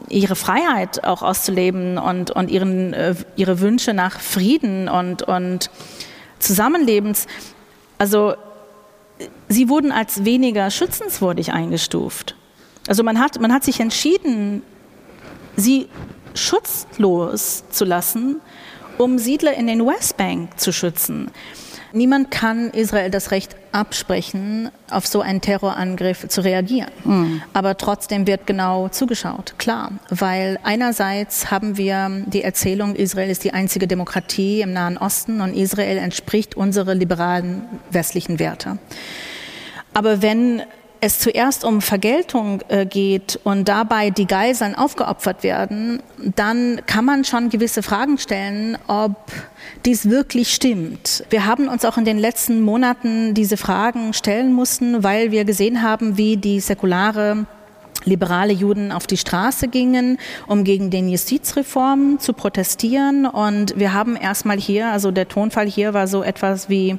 ihre 0.09 0.37
Freiheit 0.37 1.05
auch 1.05 1.23
auszuleben 1.23 1.99
und, 1.99 2.31
und 2.31 2.51
ihren, 2.51 2.93
äh, 2.93 3.15
ihre 3.37 3.61
Wünsche 3.61 3.93
nach 3.93 4.21
Frieden 4.21 4.89
und, 4.89 5.23
und 5.23 5.71
Zusammenlebens. 6.39 7.27
Also 7.99 8.35
sie 9.49 9.69
wurden 9.69 9.93
als 9.93 10.25
weniger 10.25 10.71
schützenswürdig 10.71 11.53
eingestuft. 11.53 12.37
Also 12.87 13.03
man 13.03 13.19
hat, 13.19 13.41
man 13.41 13.53
hat 13.53 13.65
sich 13.65 13.81
entschieden, 13.81 14.63
sie 15.57 15.89
schutzlos 16.35 17.65
zu 17.71 17.85
lassen, 17.85 18.41
um 18.99 19.19
Siedler 19.19 19.55
in 19.55 19.67
den 19.67 19.85
Westbank 19.85 20.59
zu 20.61 20.73
schützen. 20.73 21.31
Niemand 21.97 22.31
kann 22.31 22.69
Israel 22.73 23.11
das 23.11 23.31
Recht 23.31 23.57
absprechen, 23.73 24.71
auf 24.91 25.07
so 25.07 25.23
einen 25.23 25.41
Terrorangriff 25.41 26.29
zu 26.29 26.43
reagieren. 26.43 26.91
Mhm. 27.05 27.43
Aber 27.55 27.79
trotzdem 27.79 28.27
wird 28.27 28.47
genau 28.47 28.89
zugeschaut, 28.89 29.55
klar. 29.57 29.93
Weil 30.11 30.59
einerseits 30.63 31.51
haben 31.51 31.79
wir 31.79 32.11
die 32.27 32.43
Erzählung, 32.43 32.95
Israel 32.95 33.31
ist 33.31 33.45
die 33.45 33.55
einzige 33.55 33.87
Demokratie 33.87 34.61
im 34.61 34.75
Nahen 34.75 34.99
Osten 34.99 35.41
und 35.41 35.55
Israel 35.55 35.97
entspricht 35.97 36.55
unsere 36.55 36.93
liberalen 36.93 37.63
westlichen 37.91 38.39
Werte. 38.39 38.77
Aber 39.95 40.21
wenn 40.21 40.63
es 41.01 41.19
zuerst 41.19 41.65
um 41.65 41.81
Vergeltung 41.81 42.61
äh, 42.69 42.87
geht 42.87 43.39
und 43.45 43.69
dabei 43.69 44.11
die 44.11 44.27
Geiseln 44.27 44.75
aufgeopfert 44.75 45.43
werden, 45.43 46.03
dann 46.19 46.81
kann 46.87 47.05
man 47.05 47.25
schon 47.25 47.49
gewisse 47.51 47.83
Fragen 47.83 48.19
stellen, 48.19 48.79
ob 48.87 49.17
dies 49.85 50.09
wirklich 50.09 50.55
stimmt. 50.55 51.25
Wir 51.31 51.47
haben 51.47 51.69
uns 51.69 51.85
auch 51.85 51.99
in 51.99 52.05
den 52.05 52.19
letzten 52.19 52.61
Monaten 52.61 53.35
diese 53.35 53.57
Fragen 53.57 54.13
stellen 54.13 54.53
mussten, 54.53 55.03
weil 55.03 55.31
wir 55.31 55.45
gesehen 55.45 55.83
haben, 55.83 56.17
wie 56.17 56.37
die 56.37 56.61
säkulare 56.61 57.47
liberale 58.05 58.53
Juden 58.53 58.93
auf 58.93 59.07
die 59.07 59.17
Straße 59.17 59.69
gingen, 59.69 60.19
um 60.47 60.65
gegen 60.65 60.91
den 60.91 61.09
Justizreform 61.09 62.19
zu 62.19 62.33
protestieren. 62.33 63.27
Und 63.27 63.79
wir 63.79 63.93
haben 63.93 64.17
erstmal 64.17 64.59
hier, 64.59 64.89
also 64.89 65.11
der 65.11 65.29
Tonfall 65.29 65.67
hier 65.67 65.93
war 65.93 66.07
so 66.07 66.23
etwas 66.23 66.69
wie, 66.69 66.99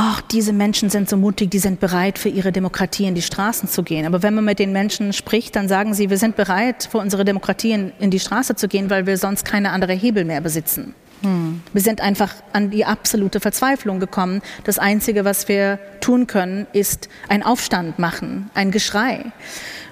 ach, 0.00 0.22
diese 0.22 0.54
Menschen 0.54 0.88
sind 0.88 1.10
so 1.10 1.18
mutig, 1.18 1.50
die 1.50 1.58
sind 1.58 1.78
bereit, 1.78 2.18
für 2.18 2.30
ihre 2.30 2.52
Demokratie 2.52 3.04
in 3.04 3.14
die 3.14 3.20
Straßen 3.20 3.68
zu 3.68 3.82
gehen. 3.82 4.06
Aber 4.06 4.22
wenn 4.22 4.34
man 4.34 4.46
mit 4.46 4.58
den 4.58 4.72
Menschen 4.72 5.12
spricht, 5.12 5.54
dann 5.56 5.68
sagen 5.68 5.92
sie, 5.92 6.08
wir 6.08 6.16
sind 6.16 6.36
bereit, 6.36 6.88
für 6.90 6.96
unsere 6.96 7.26
Demokratie 7.26 7.72
in, 7.72 7.92
in 8.00 8.10
die 8.10 8.18
Straße 8.18 8.54
zu 8.56 8.66
gehen, 8.66 8.88
weil 8.88 9.04
wir 9.04 9.18
sonst 9.18 9.44
keine 9.44 9.72
andere 9.72 9.92
Hebel 9.92 10.24
mehr 10.24 10.40
besitzen. 10.40 10.94
Hm. 11.20 11.60
Wir 11.74 11.82
sind 11.82 12.00
einfach 12.00 12.32
an 12.54 12.70
die 12.70 12.86
absolute 12.86 13.40
Verzweiflung 13.40 14.00
gekommen. 14.00 14.40
Das 14.64 14.78
Einzige, 14.78 15.26
was 15.26 15.48
wir 15.48 15.78
tun 16.00 16.26
können, 16.26 16.66
ist 16.72 17.10
ein 17.28 17.42
Aufstand 17.42 17.98
machen, 17.98 18.48
ein 18.54 18.70
Geschrei. 18.70 19.26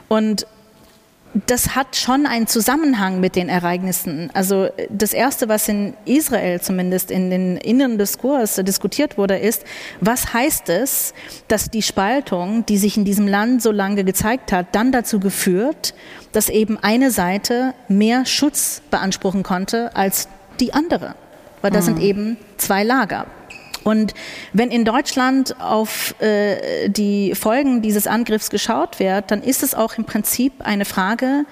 Und 0.08 0.46
das 1.46 1.74
hat 1.74 1.96
schon 1.96 2.26
einen 2.26 2.46
Zusammenhang 2.46 3.20
mit 3.20 3.36
den 3.36 3.48
Ereignissen. 3.48 4.30
Also 4.34 4.68
das 4.88 5.12
Erste, 5.12 5.48
was 5.48 5.68
in 5.68 5.94
Israel 6.04 6.60
zumindest 6.60 7.10
in 7.10 7.30
den 7.30 7.56
inneren 7.56 7.98
Diskurs 7.98 8.56
diskutiert 8.56 9.18
wurde, 9.18 9.36
ist, 9.36 9.64
was 10.00 10.32
heißt 10.32 10.68
es, 10.68 11.14
dass 11.48 11.70
die 11.70 11.82
Spaltung, 11.82 12.64
die 12.66 12.78
sich 12.78 12.96
in 12.96 13.04
diesem 13.04 13.26
Land 13.26 13.62
so 13.62 13.70
lange 13.70 14.04
gezeigt 14.04 14.52
hat, 14.52 14.68
dann 14.72 14.92
dazu 14.92 15.20
geführt, 15.20 15.94
dass 16.32 16.48
eben 16.48 16.78
eine 16.78 17.10
Seite 17.10 17.74
mehr 17.88 18.26
Schutz 18.26 18.82
beanspruchen 18.90 19.42
konnte 19.42 19.94
als 19.96 20.28
die 20.60 20.72
andere. 20.72 21.14
Weil 21.62 21.70
das 21.70 21.84
mhm. 21.84 21.94
sind 21.94 22.02
eben 22.02 22.36
zwei 22.56 22.84
Lager. 22.84 23.26
Und 23.88 24.12
wenn 24.52 24.70
in 24.70 24.84
Deutschland 24.84 25.58
auf 25.60 26.14
äh, 26.20 26.90
die 26.90 27.34
Folgen 27.34 27.80
dieses 27.80 28.06
Angriffs 28.06 28.50
geschaut 28.50 29.00
wird, 29.00 29.30
dann 29.30 29.42
ist 29.42 29.62
es 29.62 29.74
auch 29.74 29.94
im 29.96 30.04
Prinzip 30.04 30.52
eine 30.58 30.84
Frage, 30.84 31.46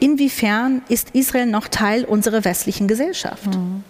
inwiefern 0.00 0.82
ist 0.88 1.10
Israel 1.12 1.46
noch 1.46 1.68
Teil 1.68 2.04
unserer 2.04 2.44
westlichen 2.44 2.88
Gesellschaft? 2.88 3.46
Mhm. 3.46 3.84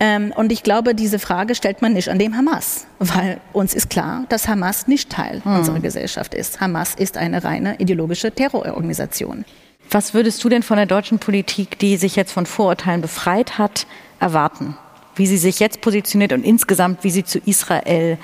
Ähm, 0.00 0.32
und 0.34 0.50
ich 0.50 0.62
glaube, 0.62 0.94
diese 0.94 1.18
Frage 1.18 1.54
stellt 1.54 1.82
man 1.82 1.92
nicht 1.92 2.08
an 2.08 2.18
dem 2.18 2.38
Hamas, 2.38 2.86
weil 2.98 3.38
uns 3.52 3.74
ist 3.74 3.90
klar, 3.90 4.24
dass 4.30 4.48
Hamas 4.48 4.86
nicht 4.86 5.10
Teil 5.10 5.42
mhm. 5.44 5.56
unserer 5.56 5.80
Gesellschaft 5.80 6.32
ist. 6.32 6.62
Hamas 6.62 6.94
ist 6.94 7.18
eine 7.18 7.44
reine 7.44 7.76
ideologische 7.80 8.32
Terrororganisation. 8.32 9.44
Was 9.90 10.14
würdest 10.14 10.42
du 10.42 10.48
denn 10.48 10.62
von 10.62 10.78
der 10.78 10.86
deutschen 10.86 11.18
Politik, 11.18 11.78
die 11.78 11.98
sich 11.98 12.16
jetzt 12.16 12.32
von 12.32 12.46
Vorurteilen 12.46 13.02
befreit 13.02 13.58
hat, 13.58 13.86
erwarten? 14.20 14.78
Wie 15.16 15.26
sie 15.26 15.38
sich 15.38 15.60
jetzt 15.60 15.80
positioniert 15.80 16.32
und 16.32 16.44
insgesamt, 16.44 17.04
wie 17.04 17.10
sie 17.10 17.24
zu 17.24 17.38
Israel 17.46 18.18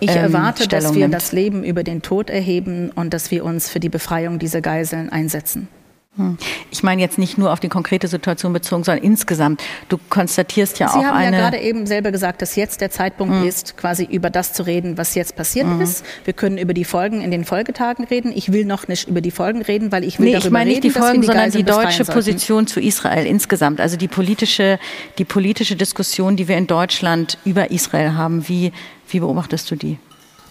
Ich 0.00 0.10
ähm, 0.10 0.16
erwarte, 0.16 0.68
dass 0.68 0.92
wir 0.94 1.02
nimmt. 1.02 1.14
das 1.14 1.32
Leben 1.32 1.64
über 1.64 1.84
den 1.84 2.02
Tod 2.02 2.30
erheben 2.30 2.90
und 2.94 3.14
dass 3.14 3.30
wir 3.30 3.44
uns 3.44 3.70
für 3.70 3.80
die 3.80 3.88
Befreiung 3.88 4.38
dieser 4.38 4.60
Geiseln 4.60 5.08
einsetzen. 5.10 5.68
Hm. 6.16 6.38
Ich 6.70 6.84
meine 6.84 7.02
jetzt 7.02 7.18
nicht 7.18 7.38
nur 7.38 7.52
auf 7.52 7.58
die 7.58 7.68
konkrete 7.68 8.06
Situation 8.06 8.52
bezogen, 8.52 8.84
sondern 8.84 9.02
insgesamt. 9.02 9.62
Du 9.88 9.98
konstatierst 10.10 10.78
ja 10.78 10.88
Sie 10.88 10.94
auch 10.94 11.02
eine... 11.02 11.10
Sie 11.10 11.16
haben 11.16 11.32
ja 11.32 11.40
gerade 11.40 11.58
eben 11.58 11.86
selber 11.86 12.12
gesagt, 12.12 12.40
dass 12.40 12.54
jetzt 12.54 12.80
der 12.80 12.90
Zeitpunkt 12.90 13.34
hm. 13.34 13.48
ist, 13.48 13.76
quasi 13.76 14.04
über 14.04 14.30
das 14.30 14.52
zu 14.52 14.64
reden, 14.64 14.96
was 14.96 15.16
jetzt 15.16 15.34
passiert 15.34 15.66
hm. 15.66 15.80
ist. 15.80 16.04
Wir 16.24 16.32
können 16.32 16.56
über 16.58 16.72
die 16.72 16.84
Folgen 16.84 17.20
in 17.20 17.32
den 17.32 17.44
Folgetagen 17.44 18.04
reden. 18.04 18.32
Ich 18.34 18.52
will 18.52 18.64
noch 18.64 18.86
nicht 18.86 19.08
über 19.08 19.20
die 19.20 19.32
Folgen 19.32 19.62
reden, 19.62 19.90
weil 19.90 20.04
ich 20.04 20.20
will 20.20 20.26
nee, 20.26 20.32
darüber 20.32 20.46
ich 20.46 20.52
meine 20.52 20.70
nicht 20.70 20.84
reden, 20.84 20.92
die 20.94 20.98
Folgen, 20.98 21.20
die 21.20 21.26
sondern 21.26 21.50
die 21.50 21.64
deutsche 21.64 22.04
Position 22.04 22.66
zu 22.68 22.80
Israel 22.80 23.26
insgesamt. 23.26 23.80
Also 23.80 23.96
die 23.96 24.08
politische, 24.08 24.78
die 25.18 25.24
politische 25.24 25.74
Diskussion, 25.74 26.36
die 26.36 26.46
wir 26.46 26.56
in 26.56 26.68
Deutschland 26.68 27.38
über 27.44 27.72
Israel 27.72 28.14
haben. 28.14 28.48
Wie, 28.48 28.72
wie 29.08 29.20
beobachtest 29.20 29.68
du 29.70 29.76
die? 29.76 29.98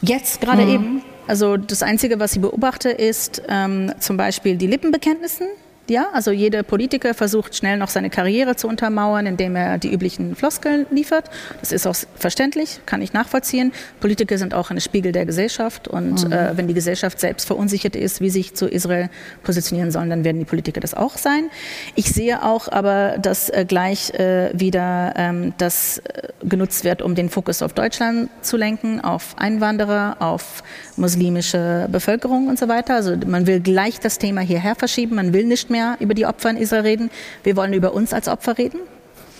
Jetzt 0.01 0.41
gerade 0.41 0.63
mhm. 0.63 0.69
eben. 0.69 1.12
Also 1.27 1.57
das 1.57 1.83
Einzige, 1.83 2.19
was 2.19 2.35
ich 2.35 2.41
beobachte, 2.41 2.89
ist 2.89 3.41
ähm, 3.47 3.93
zum 3.99 4.17
Beispiel 4.17 4.57
die 4.57 4.67
Lippenbekenntnissen 4.67 5.47
ja, 5.89 6.07
also 6.13 6.31
jeder 6.31 6.63
Politiker 6.63 7.13
versucht 7.13 7.55
schnell 7.55 7.77
noch 7.77 7.89
seine 7.89 8.09
Karriere 8.09 8.55
zu 8.55 8.67
untermauern, 8.67 9.25
indem 9.25 9.55
er 9.55 9.77
die 9.77 9.91
üblichen 9.91 10.35
Floskeln 10.35 10.85
liefert. 10.91 11.29
Das 11.59 11.71
ist 11.73 11.85
auch 11.85 11.95
verständlich, 12.15 12.79
kann 12.85 13.01
ich 13.01 13.11
nachvollziehen. 13.11 13.73
Politiker 13.99 14.37
sind 14.37 14.53
auch 14.53 14.71
ein 14.71 14.79
Spiegel 14.79 15.11
der 15.11 15.25
Gesellschaft 15.25 15.89
und 15.89 16.25
mhm. 16.25 16.31
äh, 16.31 16.57
wenn 16.57 16.67
die 16.67 16.73
Gesellschaft 16.73 17.19
selbst 17.19 17.47
verunsichert 17.47 17.97
ist, 17.97 18.21
wie 18.21 18.29
sich 18.29 18.53
zu 18.53 18.67
Israel 18.67 19.09
positionieren 19.43 19.91
sollen, 19.91 20.09
dann 20.09 20.23
werden 20.23 20.39
die 20.39 20.45
Politiker 20.45 20.79
das 20.79 20.93
auch 20.93 21.17
sein. 21.17 21.49
Ich 21.95 22.05
sehe 22.05 22.43
auch 22.43 22.69
aber, 22.71 23.17
dass 23.21 23.49
äh, 23.49 23.65
gleich 23.67 24.13
äh, 24.13 24.51
wieder 24.53 25.13
ähm, 25.17 25.53
das 25.57 25.97
äh, 25.97 26.29
genutzt 26.43 26.85
wird, 26.85 27.01
um 27.01 27.13
den 27.13 27.29
Fokus 27.29 27.61
auf 27.61 27.73
Deutschland 27.73 28.29
zu 28.41 28.55
lenken, 28.55 29.01
auf 29.01 29.35
Einwanderer, 29.37 30.17
auf 30.19 30.63
muslimische 30.95 31.87
Bevölkerung 31.91 32.47
und 32.47 32.57
so 32.57 32.69
weiter. 32.69 32.95
Also 32.95 33.17
man 33.25 33.47
will 33.47 33.59
gleich 33.59 33.99
das 33.99 34.17
Thema 34.17 34.41
hierher 34.41 34.75
verschieben, 34.75 35.15
man 35.15 35.33
will 35.33 35.43
nicht 35.43 35.72
mehr 35.73 35.97
über 35.99 36.13
die 36.13 36.25
Opfer 36.25 36.49
in 36.49 36.57
Israel 36.57 36.83
reden. 36.83 37.11
Wir 37.43 37.57
wollen 37.57 37.73
über 37.73 37.93
uns 37.93 38.13
als 38.13 38.29
Opfer 38.29 38.57
reden. 38.57 38.79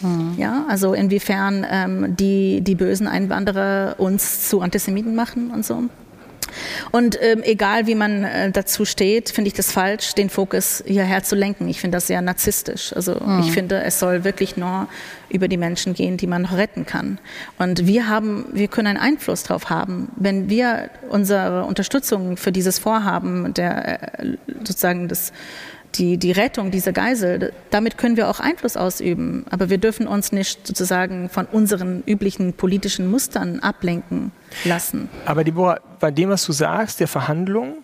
Mhm. 0.01 0.35
Ja, 0.37 0.65
also 0.67 0.93
inwiefern 0.93 1.65
ähm, 1.69 2.15
die, 2.17 2.61
die 2.61 2.75
bösen 2.75 3.07
Einwanderer 3.07 3.95
uns 3.97 4.49
zu 4.49 4.61
Antisemiten 4.61 5.15
machen 5.15 5.51
und 5.51 5.65
so. 5.65 5.83
Und 6.91 7.17
ähm, 7.21 7.41
egal 7.43 7.87
wie 7.87 7.95
man 7.95 8.23
äh, 8.23 8.51
dazu 8.51 8.85
steht, 8.85 9.29
finde 9.29 9.47
ich 9.47 9.53
das 9.53 9.71
falsch, 9.71 10.13
den 10.13 10.29
Fokus 10.29 10.83
hierher 10.85 11.23
zu 11.23 11.35
lenken. 11.35 11.67
Ich 11.67 11.79
finde 11.79 11.97
das 11.97 12.07
sehr 12.07 12.21
narzisstisch. 12.21 12.93
Also 12.93 13.15
mhm. 13.15 13.39
ich 13.39 13.51
finde, 13.51 13.81
es 13.83 13.99
soll 13.99 14.23
wirklich 14.23 14.57
nur 14.57 14.87
über 15.29 15.47
die 15.47 15.57
Menschen 15.57 15.93
gehen, 15.93 16.17
die 16.17 16.27
man 16.27 16.43
noch 16.43 16.55
retten 16.55 16.85
kann. 16.85 17.19
Und 17.57 17.87
wir 17.87 18.07
haben, 18.07 18.45
wir 18.53 18.67
können 18.67 18.87
einen 18.87 18.99
Einfluss 18.99 19.43
darauf 19.43 19.69
haben, 19.69 20.09
wenn 20.15 20.49
wir 20.49 20.89
unsere 21.09 21.65
Unterstützung 21.65 22.37
für 22.37 22.51
dieses 22.51 22.79
Vorhaben 22.79 23.53
der 23.53 24.19
äh, 24.19 24.37
sozusagen 24.59 25.07
des 25.07 25.33
die, 25.95 26.17
die 26.17 26.31
Rettung 26.31 26.71
dieser 26.71 26.91
Geisel, 26.91 27.53
damit 27.69 27.97
können 27.97 28.17
wir 28.17 28.29
auch 28.29 28.39
Einfluss 28.39 28.77
ausüben. 28.77 29.45
Aber 29.49 29.69
wir 29.69 29.77
dürfen 29.77 30.07
uns 30.07 30.31
nicht 30.31 30.65
sozusagen 30.65 31.29
von 31.29 31.45
unseren 31.45 32.03
üblichen 32.05 32.53
politischen 32.53 33.09
Mustern 33.09 33.59
ablenken 33.59 34.31
lassen. 34.65 35.09
Aber 35.25 35.43
Deborah, 35.43 35.79
bei 35.99 36.11
dem, 36.11 36.29
was 36.29 36.45
du 36.45 36.51
sagst, 36.51 36.99
der 36.99 37.07
Verhandlung, 37.07 37.83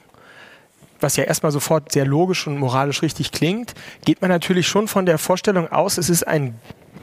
was 1.00 1.16
ja 1.16 1.24
erstmal 1.24 1.51
sofort 1.51 1.92
sehr 1.92 2.06
logisch 2.06 2.48
und 2.48 2.58
moralisch 2.58 3.01
richtig 3.01 3.32
klingt, 3.32 3.74
geht 4.06 4.22
man 4.22 4.30
natürlich 4.30 4.68
schon 4.68 4.88
von 4.88 5.06
der 5.06 5.18
Vorstellung 5.18 5.72
aus, 5.72 5.98
es 5.98 6.10
ist 6.10 6.28
ein, 6.28 6.56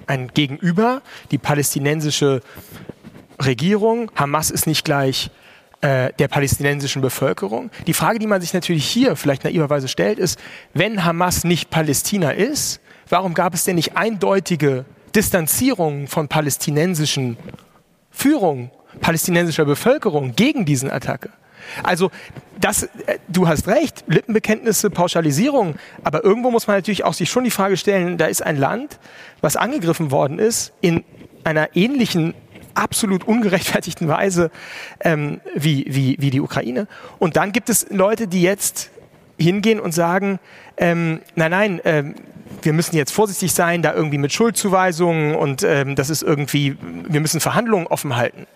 ein 0.07 0.29
Gegenüber, 0.35 1.03
die 1.31 1.39
palästinensische 1.39 2.43
Regierung, 3.43 4.11
Hamas 4.15 4.51
ist 4.51 4.67
nicht 4.67 4.85
gleich 4.85 5.31
äh, 5.80 6.12
der 6.18 6.28
palästinensischen 6.28 7.02
Bevölkerung. 7.02 7.71
Die 7.87 7.92
Frage, 7.92 8.18
die 8.18 8.26
man 8.26 8.40
sich 8.40 8.54
natürlich 8.54 8.87
hier 8.87 9.16
vielleicht 9.16 9.45
naiverweise 9.45 9.88
stellt, 9.88 10.18
ist, 10.18 10.38
wenn 10.75 11.04
Hamas 11.04 11.45
nicht 11.45 11.71
Palästina 11.71 12.30
ist, 12.30 12.80
warum 13.09 13.35
gab 13.35 13.54
es 13.54 13.64
denn 13.64 13.76
nicht 13.76 13.97
eindeutige 13.97 14.85
Distanzierungen 15.14 16.09
von 16.09 16.28
palästinensischen 16.28 17.37
Führung, 18.11 18.71
palästinensischer 19.00 19.64
Bevölkerung 19.64 20.35
gegen 20.35 20.64
diesen 20.64 20.90
Attacke? 20.90 21.30
Also 21.83 22.11
das, 22.59 22.85
äh, 22.85 23.18
du 23.28 23.49
hast 23.49 23.68
recht, 23.68 24.04
Lippenbekenntnisse, 24.06 24.90
Pauschalisierung, 24.90 25.76
aber 26.02 26.25
irgendwo 26.25 26.50
muss 26.50 26.66
man 26.66 26.76
natürlich 26.76 27.04
auch 27.04 27.14
sich 27.14 27.30
schon 27.30 27.45
die 27.45 27.50
Frage 27.50 27.76
stellen, 27.76 28.18
da 28.18 28.26
ist 28.26 28.42
ein 28.42 28.56
Land, 28.56 28.99
was 29.40 29.56
angegriffen 29.56 30.11
worden 30.11 30.38
ist, 30.38 30.73
in 30.80 31.04
einer 31.45 31.76
ähnlichen 31.76 32.35
absolut 32.76 33.25
ungerechtfertigten 33.25 34.09
Weise 34.09 34.50
ähm, 35.00 35.40
wie, 35.54 35.87
wie, 35.88 36.16
wie 36.18 36.30
die 36.30 36.40
Ukraine. 36.40 36.87
Und 37.18 37.37
dann 37.37 37.52
gibt 37.52 37.68
es 37.68 37.87
Leute, 37.90 38.28
die 38.28 38.42
jetzt 38.42 38.90
hingehen 39.38 39.80
und 39.80 39.92
sagen, 39.92 40.38
ähm, 40.76 41.21
nein, 41.35 41.50
nein, 41.50 41.80
ähm, 41.85 42.14
wir 42.62 42.73
müssen 42.73 42.97
jetzt 42.97 43.12
vorsichtig 43.12 43.52
sein, 43.52 43.83
da 43.83 43.95
irgendwie 43.95 44.18
mit 44.18 44.33
Schuldzuweisungen 44.33 45.35
und 45.35 45.62
ähm, 45.62 45.95
das 45.95 46.11
ist 46.11 46.23
irgendwie, 46.23 46.76
wir 47.09 47.21
müssen 47.21 47.40
Verhandlungen 47.40 47.87
offen 47.87 48.16
halten. 48.16 48.47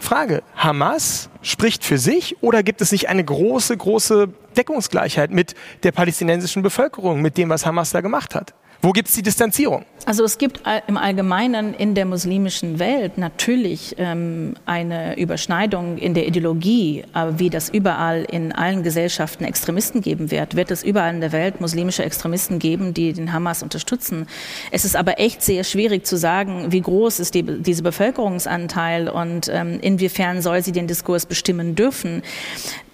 Frage, 0.00 0.42
Hamas 0.56 1.30
spricht 1.40 1.84
für 1.84 1.98
sich 1.98 2.36
oder 2.42 2.62
gibt 2.62 2.80
es 2.82 2.92
nicht 2.92 3.08
eine 3.08 3.24
große, 3.24 3.76
große 3.76 4.28
Deckungsgleichheit 4.56 5.30
mit 5.30 5.54
der 5.82 5.92
palästinensischen 5.92 6.62
Bevölkerung, 6.62 7.22
mit 7.22 7.38
dem, 7.38 7.48
was 7.48 7.64
Hamas 7.64 7.90
da 7.90 8.00
gemacht 8.00 8.34
hat? 8.34 8.52
Wo 8.84 8.92
gibt 8.92 9.08
es 9.08 9.14
die 9.14 9.22
Distanzierung? 9.22 9.86
Also 10.04 10.24
es 10.24 10.36
gibt 10.36 10.60
im 10.86 10.98
Allgemeinen 10.98 11.72
in 11.72 11.94
der 11.94 12.04
muslimischen 12.04 12.78
Welt 12.78 13.16
natürlich 13.16 13.94
ähm, 13.96 14.56
eine 14.66 15.18
Überschneidung 15.18 15.96
in 15.96 16.12
der 16.12 16.28
Ideologie, 16.28 17.04
aber 17.14 17.38
wie 17.38 17.48
das 17.48 17.70
überall 17.70 18.26
in 18.30 18.52
allen 18.52 18.82
Gesellschaften 18.82 19.44
Extremisten 19.44 20.02
geben 20.02 20.30
wird, 20.30 20.54
wird 20.54 20.70
es 20.70 20.82
überall 20.82 21.14
in 21.14 21.22
der 21.22 21.32
Welt 21.32 21.62
muslimische 21.62 22.04
Extremisten 22.04 22.58
geben, 22.58 22.92
die 22.92 23.14
den 23.14 23.32
Hamas 23.32 23.62
unterstützen. 23.62 24.26
Es 24.70 24.84
ist 24.84 24.96
aber 24.96 25.18
echt 25.18 25.40
sehr 25.40 25.64
schwierig 25.64 26.04
zu 26.04 26.18
sagen, 26.18 26.70
wie 26.70 26.82
groß 26.82 27.20
ist 27.20 27.34
die, 27.34 27.42
dieser 27.42 27.84
Bevölkerungsanteil 27.84 29.08
und 29.08 29.48
ähm, 29.50 29.78
inwiefern 29.80 30.42
soll 30.42 30.62
sie 30.62 30.72
den 30.72 30.88
Diskurs 30.88 31.24
bestimmen 31.24 31.74
dürfen 31.74 32.22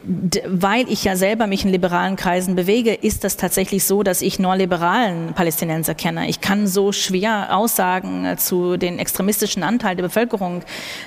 weil 0.02 0.90
ich 0.90 1.04
ja 1.04 1.14
selber 1.14 1.46
mich 1.46 1.64
in 1.64 1.70
liberalen 1.70 2.16
Kreisen 2.16 2.56
bewege, 2.56 2.94
ist 2.94 3.24
das 3.24 3.36
tatsächlich 3.36 3.84
so, 3.84 4.02
dass 4.02 4.22
ich 4.22 4.38
nur 4.38 4.56
liberalen 4.56 5.34
Palästinenser 5.80 5.94
kenne. 5.94 6.28
Ich 6.28 6.40
kann 6.40 6.66
so 6.66 6.92
schwer 6.92 7.56
Aussagen 7.56 8.24
äh, 8.24 8.36
zu 8.36 8.76
den 8.76 8.98
extremistischen 8.98 9.62
Anteil 9.62 9.96
der 9.96 10.04
Bevölkerung 10.04 10.62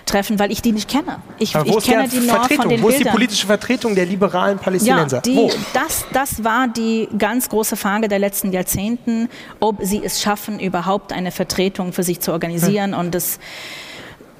treffen, 0.06 0.40
weil 0.40 0.52
ich 0.52 0.62
die 0.62 0.72
nicht 0.72 0.90
kenne. 0.90 1.20
Ich, 1.40 1.56
Aber 1.56 1.70
wo 1.70 1.78
ich 1.78 1.86
kenne 1.86 2.08
die 2.08 2.20
nur 2.20 2.30
Vertretung? 2.30 2.58
von 2.58 2.70
den 2.70 2.82
Wo 2.82 2.90
ist 2.90 3.00
die 3.00 3.06
politische 3.06 3.48
Vertretung 3.48 3.96
der 3.96 4.06
liberalen 4.06 4.58
Palästinenser? 4.58 5.18
Ja, 5.18 5.22
die, 5.22 5.50
das, 5.74 6.06
das 6.12 6.44
war 6.44 6.68
die 6.68 7.08
ganz 7.18 7.50
große 7.50 7.76
Frage 7.76 8.08
der 8.08 8.20
letzten 8.20 8.52
Jahrzehnten, 8.52 9.30
ob 9.60 9.78
sie 9.82 10.02
es 10.04 10.22
schaffen, 10.22 10.60
überhaupt 10.60 11.14
eine 11.14 11.32
Vertretung 11.32 11.94
für 11.94 12.04
sich 12.04 12.20
zu 12.20 12.32
organisieren. 12.32 12.94
Hm. 12.94 13.00
Und 13.00 13.16
das 13.16 13.40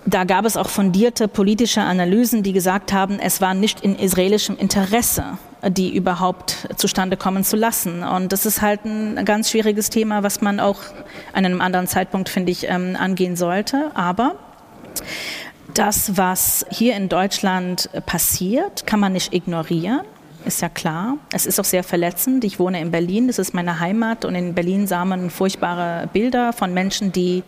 da 0.06 0.24
gab 0.24 0.46
es 0.46 0.58
auch 0.58 0.70
fundierte 0.70 1.28
politische 1.28 1.82
Analysen, 1.82 2.44
die 2.44 2.54
gesagt 2.54 2.92
haben, 2.94 3.20
es 3.20 3.42
war 3.42 3.54
nicht 3.54 3.82
in 3.82 3.96
israelischem 3.96 4.58
Interesse, 4.58 5.38
die 5.68 5.96
überhaupt 5.96 6.68
zustande 6.76 7.16
kommen 7.16 7.44
zu 7.44 7.56
lassen. 7.56 8.04
Und 8.04 8.34
das 8.34 8.46
ist 8.46 8.62
halt 8.62 8.86
ein 8.86 9.24
ganz 9.26 9.50
schwieriges 9.50 9.90
Thema, 9.90 10.24
was 10.24 10.42
man 10.42 10.60
auch 10.60 10.80
an 11.32 11.46
einem 11.46 11.62
anderen 11.62 11.88
Zeitpunkt, 11.88 12.30
finde 12.30 12.52
ich, 12.52 12.70
ähm, 12.70 12.98
angehen 13.00 13.36
sollte. 13.36 13.92
Aber 13.94 14.36
das, 15.74 16.18
was 16.18 16.66
hier 16.70 16.96
in 16.96 17.10
Deutschland 17.10 17.90
passiert, 18.06 18.86
kann 18.86 19.00
man 19.00 19.14
nicht 19.14 19.34
ignorieren. 19.34 20.02
Ist 20.46 20.62
ja 20.62 20.68
klar. 20.68 21.18
Es 21.32 21.46
ist 21.46 21.58
auch 21.60 21.66
sehr 21.66 21.84
verletzend. 21.84 22.44
Ich 22.44 22.60
wohne 22.60 22.82
in 22.82 22.92
Berlin, 22.92 23.28
das 23.28 23.40
ist 23.40 23.54
meine 23.54 23.80
Heimat. 23.80 24.26
Und 24.26 24.36
in 24.36 24.54
Berlin 24.54 24.88
sah 24.88 25.06
man 25.06 25.30
furchtbare 25.30 26.10
Bilder 26.12 26.52
von 26.52 26.74
Menschen, 26.74 27.14
die 27.14 27.44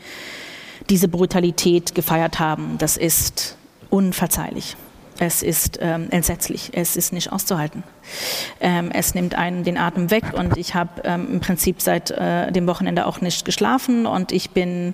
diese 0.90 1.08
Brutalität 1.08 1.96
gefeiert 1.96 2.40
haben, 2.40 2.78
das 2.78 2.98
ist 2.98 3.58
unverzeihlich. 3.90 4.76
Es 5.18 5.44
ist 5.44 5.80
ähm, 5.82 6.08
entsetzlich, 6.12 6.72
es 6.74 6.98
ist 6.98 7.14
nicht 7.14 7.32
auszuhalten. 7.32 7.84
Ähm, 8.60 8.92
es 8.92 9.16
nimmt 9.16 9.36
einen 9.36 9.64
den 9.64 9.78
Atem 9.78 10.12
weg 10.12 10.34
und 10.34 10.58
ich 10.58 10.76
habe 10.76 11.02
ähm, 11.06 11.28
im 11.32 11.40
Prinzip 11.40 11.82
seit 11.82 12.12
äh, 12.12 12.52
dem 12.52 12.68
Wochenende 12.68 13.06
auch 13.06 13.22
nicht 13.22 13.46
geschlafen 13.46 14.06
und 14.06 14.34
ich 14.34 14.50
bin 14.50 14.94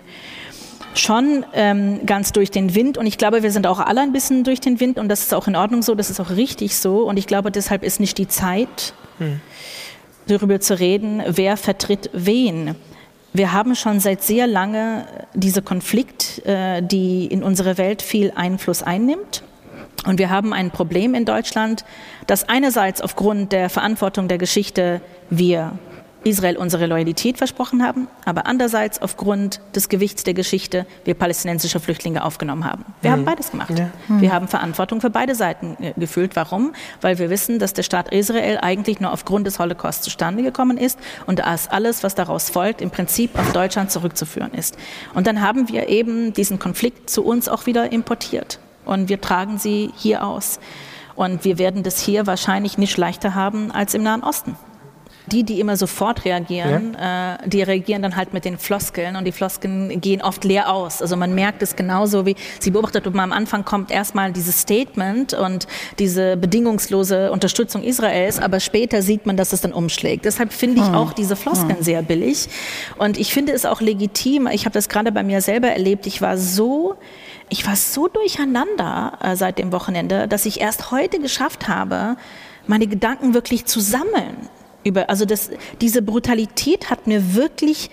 schon 0.93 1.45
ähm, 1.53 2.05
ganz 2.05 2.33
durch 2.33 2.51
den 2.51 2.75
Wind 2.75 2.97
und 2.97 3.07
ich 3.07 3.17
glaube, 3.17 3.41
wir 3.41 3.51
sind 3.51 3.65
auch 3.65 3.79
alle 3.79 4.01
ein 4.01 4.11
bisschen 4.11 4.43
durch 4.43 4.59
den 4.59 4.79
Wind 4.79 4.99
und 4.99 5.09
das 5.09 5.21
ist 5.21 5.33
auch 5.33 5.47
in 5.47 5.55
Ordnung 5.55 5.81
so, 5.81 5.95
das 5.95 6.09
ist 6.09 6.19
auch 6.19 6.29
richtig 6.29 6.75
so 6.75 7.07
und 7.07 7.17
ich 7.17 7.25
glaube, 7.25 7.49
deshalb 7.49 7.83
ist 7.83 7.99
nicht 7.99 8.17
die 8.17 8.27
Zeit, 8.27 8.93
hm. 9.17 9.39
darüber 10.27 10.59
zu 10.59 10.77
reden, 10.77 11.23
wer 11.25 11.57
vertritt 11.57 12.11
wen. 12.13 12.75
Wir 13.33 13.53
haben 13.53 13.75
schon 13.75 13.99
seit 13.99 14.23
sehr 14.23 14.45
lange 14.45 15.05
diese 15.33 15.61
Konflikt, 15.61 16.45
äh, 16.45 16.81
die 16.81 17.27
in 17.27 17.43
unsere 17.43 17.77
Welt 17.77 18.01
viel 18.01 18.31
Einfluss 18.35 18.83
einnimmt. 18.83 19.43
Und 20.05 20.19
wir 20.19 20.29
haben 20.29 20.51
ein 20.51 20.71
Problem 20.71 21.13
in 21.13 21.25
Deutschland, 21.25 21.85
dass 22.27 22.49
einerseits 22.49 23.01
aufgrund 23.01 23.51
der 23.51 23.69
Verantwortung 23.69 24.27
der 24.27 24.37
Geschichte 24.37 25.01
wir 25.29 25.73
Israel 26.23 26.57
unsere 26.57 26.85
Loyalität 26.85 27.37
versprochen 27.37 27.83
haben, 27.83 28.07
aber 28.25 28.45
andererseits 28.45 29.01
aufgrund 29.01 29.59
des 29.75 29.89
Gewichts 29.89 30.23
der 30.23 30.33
Geschichte 30.33 30.85
wir 31.03 31.15
palästinensische 31.15 31.79
Flüchtlinge 31.79 32.23
aufgenommen 32.23 32.65
haben. 32.65 32.85
Wir 33.01 33.09
mhm. 33.09 33.13
haben 33.13 33.25
beides 33.25 33.51
gemacht. 33.51 33.77
Ja. 33.77 33.89
Mhm. 34.07 34.21
Wir 34.21 34.31
haben 34.31 34.47
Verantwortung 34.47 35.01
für 35.01 35.09
beide 35.09 35.33
Seiten 35.33 35.77
äh, 35.81 35.93
gefühlt. 35.97 36.35
Warum? 36.35 36.73
Weil 37.01 37.17
wir 37.17 37.29
wissen, 37.29 37.57
dass 37.59 37.73
der 37.73 37.83
Staat 37.83 38.11
Israel 38.11 38.59
eigentlich 38.61 38.99
nur 38.99 39.11
aufgrund 39.11 39.47
des 39.47 39.57
Holocaust 39.57 40.03
zustande 40.03 40.43
gekommen 40.43 40.77
ist 40.77 40.99
und 41.25 41.39
dass 41.39 41.67
alles, 41.67 42.03
was 42.03 42.13
daraus 42.13 42.49
folgt, 42.49 42.81
im 42.81 42.91
Prinzip 42.91 43.37
auf 43.37 43.51
Deutschland 43.51 43.91
zurückzuführen 43.91 44.53
ist. 44.53 44.77
Und 45.13 45.27
dann 45.27 45.41
haben 45.41 45.69
wir 45.69 45.89
eben 45.89 46.33
diesen 46.33 46.59
Konflikt 46.59 47.09
zu 47.09 47.25
uns 47.25 47.49
auch 47.49 47.65
wieder 47.65 47.91
importiert 47.91 48.59
und 48.85 49.09
wir 49.09 49.19
tragen 49.19 49.57
sie 49.57 49.91
hier 49.95 50.25
aus. 50.25 50.59
Und 51.15 51.43
wir 51.45 51.57
werden 51.57 51.83
das 51.83 51.99
hier 51.99 52.25
wahrscheinlich 52.25 52.77
nicht 52.77 52.97
leichter 52.97 53.35
haben 53.35 53.71
als 53.71 53.93
im 53.93 54.03
Nahen 54.03 54.23
Osten 54.23 54.55
die, 55.31 55.43
die 55.43 55.59
immer 55.59 55.77
sofort 55.77 56.25
reagieren, 56.25 56.95
ja. 56.99 57.35
äh, 57.35 57.49
die 57.49 57.61
reagieren 57.61 58.01
dann 58.01 58.15
halt 58.15 58.33
mit 58.33 58.45
den 58.45 58.57
Floskeln 58.57 59.15
und 59.15 59.25
die 59.25 59.31
Floskeln 59.31 60.01
gehen 60.01 60.21
oft 60.21 60.43
leer 60.43 60.71
aus. 60.71 61.01
Also 61.01 61.15
man 61.15 61.33
merkt 61.33 61.61
es 61.61 61.75
genauso 61.75 62.25
wie 62.25 62.35
sie 62.59 62.71
beobachtet, 62.71 63.07
ob 63.07 63.13
man 63.13 63.31
am 63.31 63.37
Anfang 63.37 63.65
kommt 63.65 63.91
erstmal 63.91 64.31
dieses 64.31 64.61
Statement 64.61 65.33
und 65.33 65.67
diese 65.99 66.37
bedingungslose 66.37 67.31
Unterstützung 67.31 67.83
Israels, 67.83 68.39
aber 68.39 68.59
später 68.59 69.01
sieht 69.01 69.25
man, 69.25 69.37
dass 69.37 69.53
es 69.53 69.61
dann 69.61 69.73
umschlägt. 69.73 70.25
Deshalb 70.25 70.53
finde 70.53 70.81
ich 70.81 70.87
hm. 70.87 70.95
auch 70.95 71.13
diese 71.13 71.35
Floskeln 71.35 71.77
hm. 71.77 71.83
sehr 71.83 72.01
billig 72.01 72.47
und 72.97 73.17
ich 73.17 73.33
finde 73.33 73.53
es 73.53 73.65
auch 73.65 73.81
legitim. 73.81 74.47
Ich 74.51 74.65
habe 74.65 74.73
das 74.73 74.89
gerade 74.89 75.11
bei 75.11 75.23
mir 75.23 75.41
selber 75.41 75.69
erlebt. 75.69 76.07
Ich 76.07 76.21
war 76.21 76.37
so 76.37 76.95
ich 77.49 77.67
war 77.67 77.75
so 77.75 78.07
durcheinander 78.07 79.19
äh, 79.21 79.35
seit 79.35 79.57
dem 79.57 79.73
Wochenende, 79.73 80.29
dass 80.29 80.45
ich 80.45 80.61
erst 80.61 80.91
heute 80.91 81.19
geschafft 81.19 81.67
habe, 81.67 82.15
meine 82.65 82.87
Gedanken 82.87 83.33
wirklich 83.33 83.65
zu 83.65 83.81
sammeln 83.81 84.37
über, 84.83 85.09
also 85.09 85.25
das, 85.25 85.49
diese 85.79 86.01
Brutalität 86.01 86.89
hat 86.89 87.07
mir 87.07 87.35
wirklich 87.35 87.89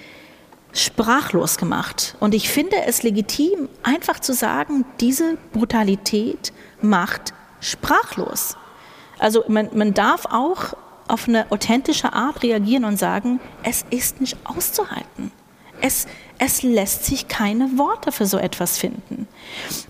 sprachlos 0.72 1.56
gemacht. 1.58 2.16
Und 2.20 2.34
ich 2.34 2.48
finde 2.48 2.76
es 2.86 3.02
legitim, 3.02 3.68
einfach 3.82 4.20
zu 4.20 4.34
sagen, 4.34 4.84
diese 5.00 5.38
Brutalität 5.52 6.52
macht 6.80 7.32
sprachlos. 7.60 8.56
Also 9.18 9.44
man, 9.48 9.70
man 9.74 9.94
darf 9.94 10.26
auch 10.26 10.74
auf 11.08 11.26
eine 11.26 11.50
authentische 11.50 12.12
Art 12.12 12.42
reagieren 12.42 12.84
und 12.84 12.98
sagen, 12.98 13.40
es 13.62 13.84
ist 13.90 14.20
nicht 14.20 14.36
auszuhalten. 14.44 15.32
Es, 15.80 16.06
es 16.38 16.62
lässt 16.62 17.04
sich 17.04 17.28
keine 17.28 17.78
Worte 17.78 18.12
für 18.12 18.26
so 18.26 18.38
etwas 18.38 18.78
finden. 18.78 19.26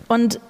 Und 0.06 0.40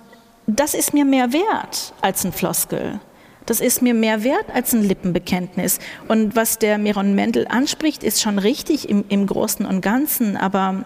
das 0.47 0.75
ist 0.75 0.95
mir 0.95 1.05
mehr 1.05 1.33
wert 1.33 1.95
als 2.01 2.25
ein 2.25 2.33
Floskel. 2.33 3.01
Das 3.49 3.61
ist 3.61 3.81
mir 3.81 3.95
mehr 3.95 4.25
wert 4.25 4.45
als 4.53 4.75
ein 4.75 4.83
Lippenbekenntnis. 4.83 5.79
Und 6.07 6.37
was 6.37 6.59
der 6.59 6.77
Miron 6.77 7.15
Mendel 7.15 7.47
anspricht, 7.49 8.05
ist 8.05 8.21
schon 8.21 8.39
richtig 8.39 8.91
im, 8.91 9.07
im 9.09 9.27
Großen 9.27 9.65
und 9.65 9.81
Ganzen, 9.81 10.37
aber 10.37 10.85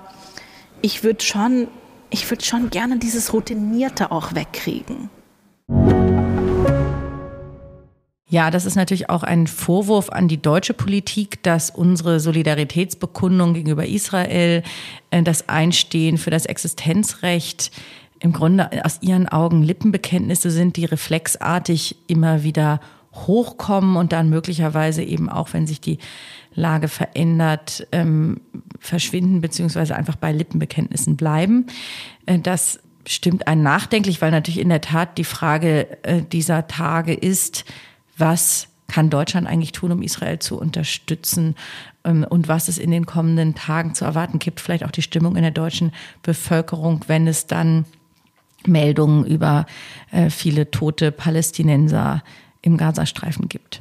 ich 0.80 1.02
würde 1.02 1.24
schon, 1.24 1.66
ich 2.10 2.30
würde 2.30 2.44
schon 2.44 2.70
gerne 2.70 3.00
dieses 3.00 3.32
Routinierte 3.32 4.12
auch 4.12 4.36
wegkriegen. 4.36 5.10
Ja, 8.28 8.52
das 8.52 8.64
ist 8.64 8.76
natürlich 8.76 9.10
auch 9.10 9.24
ein 9.24 9.48
Vorwurf 9.48 10.10
an 10.10 10.28
die 10.28 10.40
deutsche 10.40 10.72
Politik, 10.72 11.42
dass 11.42 11.68
unsere 11.68 12.20
Solidaritätsbekundung 12.20 13.54
gegenüber 13.54 13.86
Israel, 13.86 14.62
äh, 15.10 15.22
das 15.24 15.48
Einstehen 15.48 16.16
für 16.16 16.30
das 16.30 16.46
Existenzrecht 16.46 17.72
im 18.22 18.32
Grunde 18.32 18.84
aus 18.84 18.98
ihren 19.02 19.28
Augen 19.28 19.62
Lippenbekenntnisse 19.62 20.50
sind, 20.50 20.76
die 20.76 20.84
reflexartig 20.84 21.96
immer 22.06 22.44
wieder 22.44 22.80
hochkommen 23.12 23.96
und 23.96 24.12
dann 24.12 24.30
möglicherweise 24.30 25.02
eben 25.02 25.28
auch, 25.28 25.52
wenn 25.52 25.66
sich 25.66 25.80
die 25.80 25.98
Lage 26.54 26.88
verändert, 26.88 27.86
ähm, 27.92 28.40
verschwinden 28.78 29.40
beziehungsweise 29.40 29.96
einfach 29.96 30.16
bei 30.16 30.32
Lippenbekenntnissen 30.32 31.16
bleiben. 31.16 31.66
Äh, 32.26 32.38
das 32.38 32.78
stimmt 33.06 33.48
einen 33.48 33.62
nachdenklich, 33.62 34.22
weil 34.22 34.30
natürlich 34.30 34.60
in 34.60 34.68
der 34.68 34.80
Tat 34.80 35.18
die 35.18 35.24
Frage 35.24 36.04
äh, 36.04 36.22
dieser 36.22 36.68
Tage 36.68 37.14
ist, 37.14 37.64
was 38.16 38.68
kann 38.86 39.10
Deutschland 39.10 39.48
eigentlich 39.48 39.72
tun, 39.72 39.90
um 39.90 40.02
Israel 40.02 40.38
zu 40.38 40.58
unterstützen 40.58 41.56
ähm, 42.04 42.24
und 42.28 42.46
was 42.46 42.68
es 42.68 42.78
in 42.78 42.92
den 42.92 43.06
kommenden 43.06 43.56
Tagen 43.56 43.94
zu 43.94 44.04
erwarten 44.04 44.38
gibt, 44.38 44.60
vielleicht 44.60 44.84
auch 44.84 44.90
die 44.90 45.02
Stimmung 45.02 45.34
in 45.34 45.42
der 45.42 45.50
deutschen 45.50 45.92
Bevölkerung, 46.22 47.00
wenn 47.08 47.26
es 47.26 47.46
dann 47.46 47.84
Meldungen 48.68 49.24
über 49.24 49.66
äh, 50.10 50.30
viele 50.30 50.70
tote 50.70 51.12
Palästinenser 51.12 52.22
im 52.62 52.76
Gazastreifen 52.76 53.48
gibt. 53.48 53.80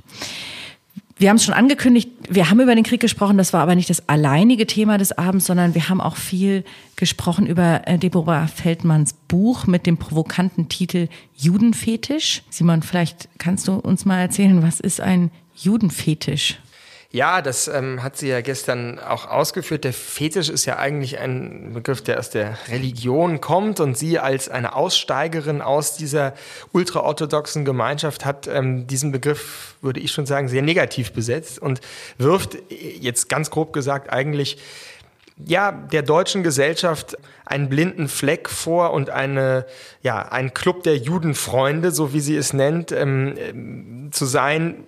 Wir 1.17 1.29
haben 1.29 1.37
es 1.37 1.45
schon 1.45 1.53
angekündigt, 1.53 2.09
wir 2.29 2.49
haben 2.49 2.59
über 2.61 2.73
den 2.73 2.83
Krieg 2.83 2.99
gesprochen, 2.99 3.37
das 3.37 3.53
war 3.53 3.61
aber 3.61 3.75
nicht 3.75 3.91
das 3.91 4.09
alleinige 4.09 4.65
Thema 4.65 4.97
des 4.97 5.11
Abends, 5.11 5.45
sondern 5.45 5.75
wir 5.75 5.87
haben 5.87 6.01
auch 6.01 6.15
viel 6.15 6.63
gesprochen 6.95 7.45
über 7.45 7.87
äh, 7.87 7.99
Deborah 7.99 8.47
Feldmanns 8.47 9.13
Buch 9.27 9.67
mit 9.67 9.85
dem 9.85 9.97
provokanten 9.97 10.67
Titel 10.67 11.09
Judenfetisch. 11.35 12.41
Simon, 12.49 12.81
vielleicht 12.81 13.29
kannst 13.37 13.67
du 13.67 13.73
uns 13.73 14.03
mal 14.03 14.19
erzählen, 14.19 14.63
was 14.63 14.79
ist 14.79 14.99
ein 14.99 15.29
Judenfetisch? 15.55 16.57
Ja, 17.13 17.41
das 17.41 17.67
ähm, 17.67 18.01
hat 18.01 18.15
sie 18.15 18.29
ja 18.29 18.39
gestern 18.39 18.97
auch 18.97 19.27
ausgeführt. 19.27 19.83
Der 19.83 19.91
Fetisch 19.91 20.47
ist 20.47 20.65
ja 20.65 20.77
eigentlich 20.77 21.19
ein 21.19 21.73
Begriff, 21.73 22.01
der 22.01 22.17
aus 22.19 22.29
der 22.29 22.57
Religion 22.69 23.41
kommt 23.41 23.81
und 23.81 23.97
sie 23.97 24.17
als 24.17 24.47
eine 24.47 24.75
Aussteigerin 24.75 25.61
aus 25.61 25.97
dieser 25.97 26.33
ultraorthodoxen 26.71 27.65
Gemeinschaft 27.65 28.23
hat 28.23 28.47
ähm, 28.47 28.87
diesen 28.87 29.11
Begriff, 29.11 29.75
würde 29.81 29.99
ich 29.99 30.13
schon 30.13 30.25
sagen, 30.25 30.47
sehr 30.47 30.61
negativ 30.61 31.11
besetzt 31.11 31.59
und 31.59 31.81
wirft 32.17 32.57
jetzt 32.69 33.27
ganz 33.27 33.49
grob 33.49 33.73
gesagt 33.73 34.09
eigentlich 34.09 34.57
ja, 35.45 35.71
der 35.71 36.03
deutschen 36.03 36.43
Gesellschaft 36.43 37.17
einen 37.45 37.67
blinden 37.67 38.07
Fleck 38.07 38.47
vor 38.47 38.93
und 38.93 39.09
eine, 39.09 39.65
ja, 40.01 40.29
ein 40.29 40.53
Club 40.53 40.83
der 40.83 40.97
Judenfreunde, 40.97 41.91
so 41.91 42.13
wie 42.13 42.19
sie 42.19 42.35
es 42.35 42.53
nennt, 42.53 42.91
ähm, 42.91 44.07
äh, 44.07 44.11
zu 44.11 44.25
sein, 44.25 44.85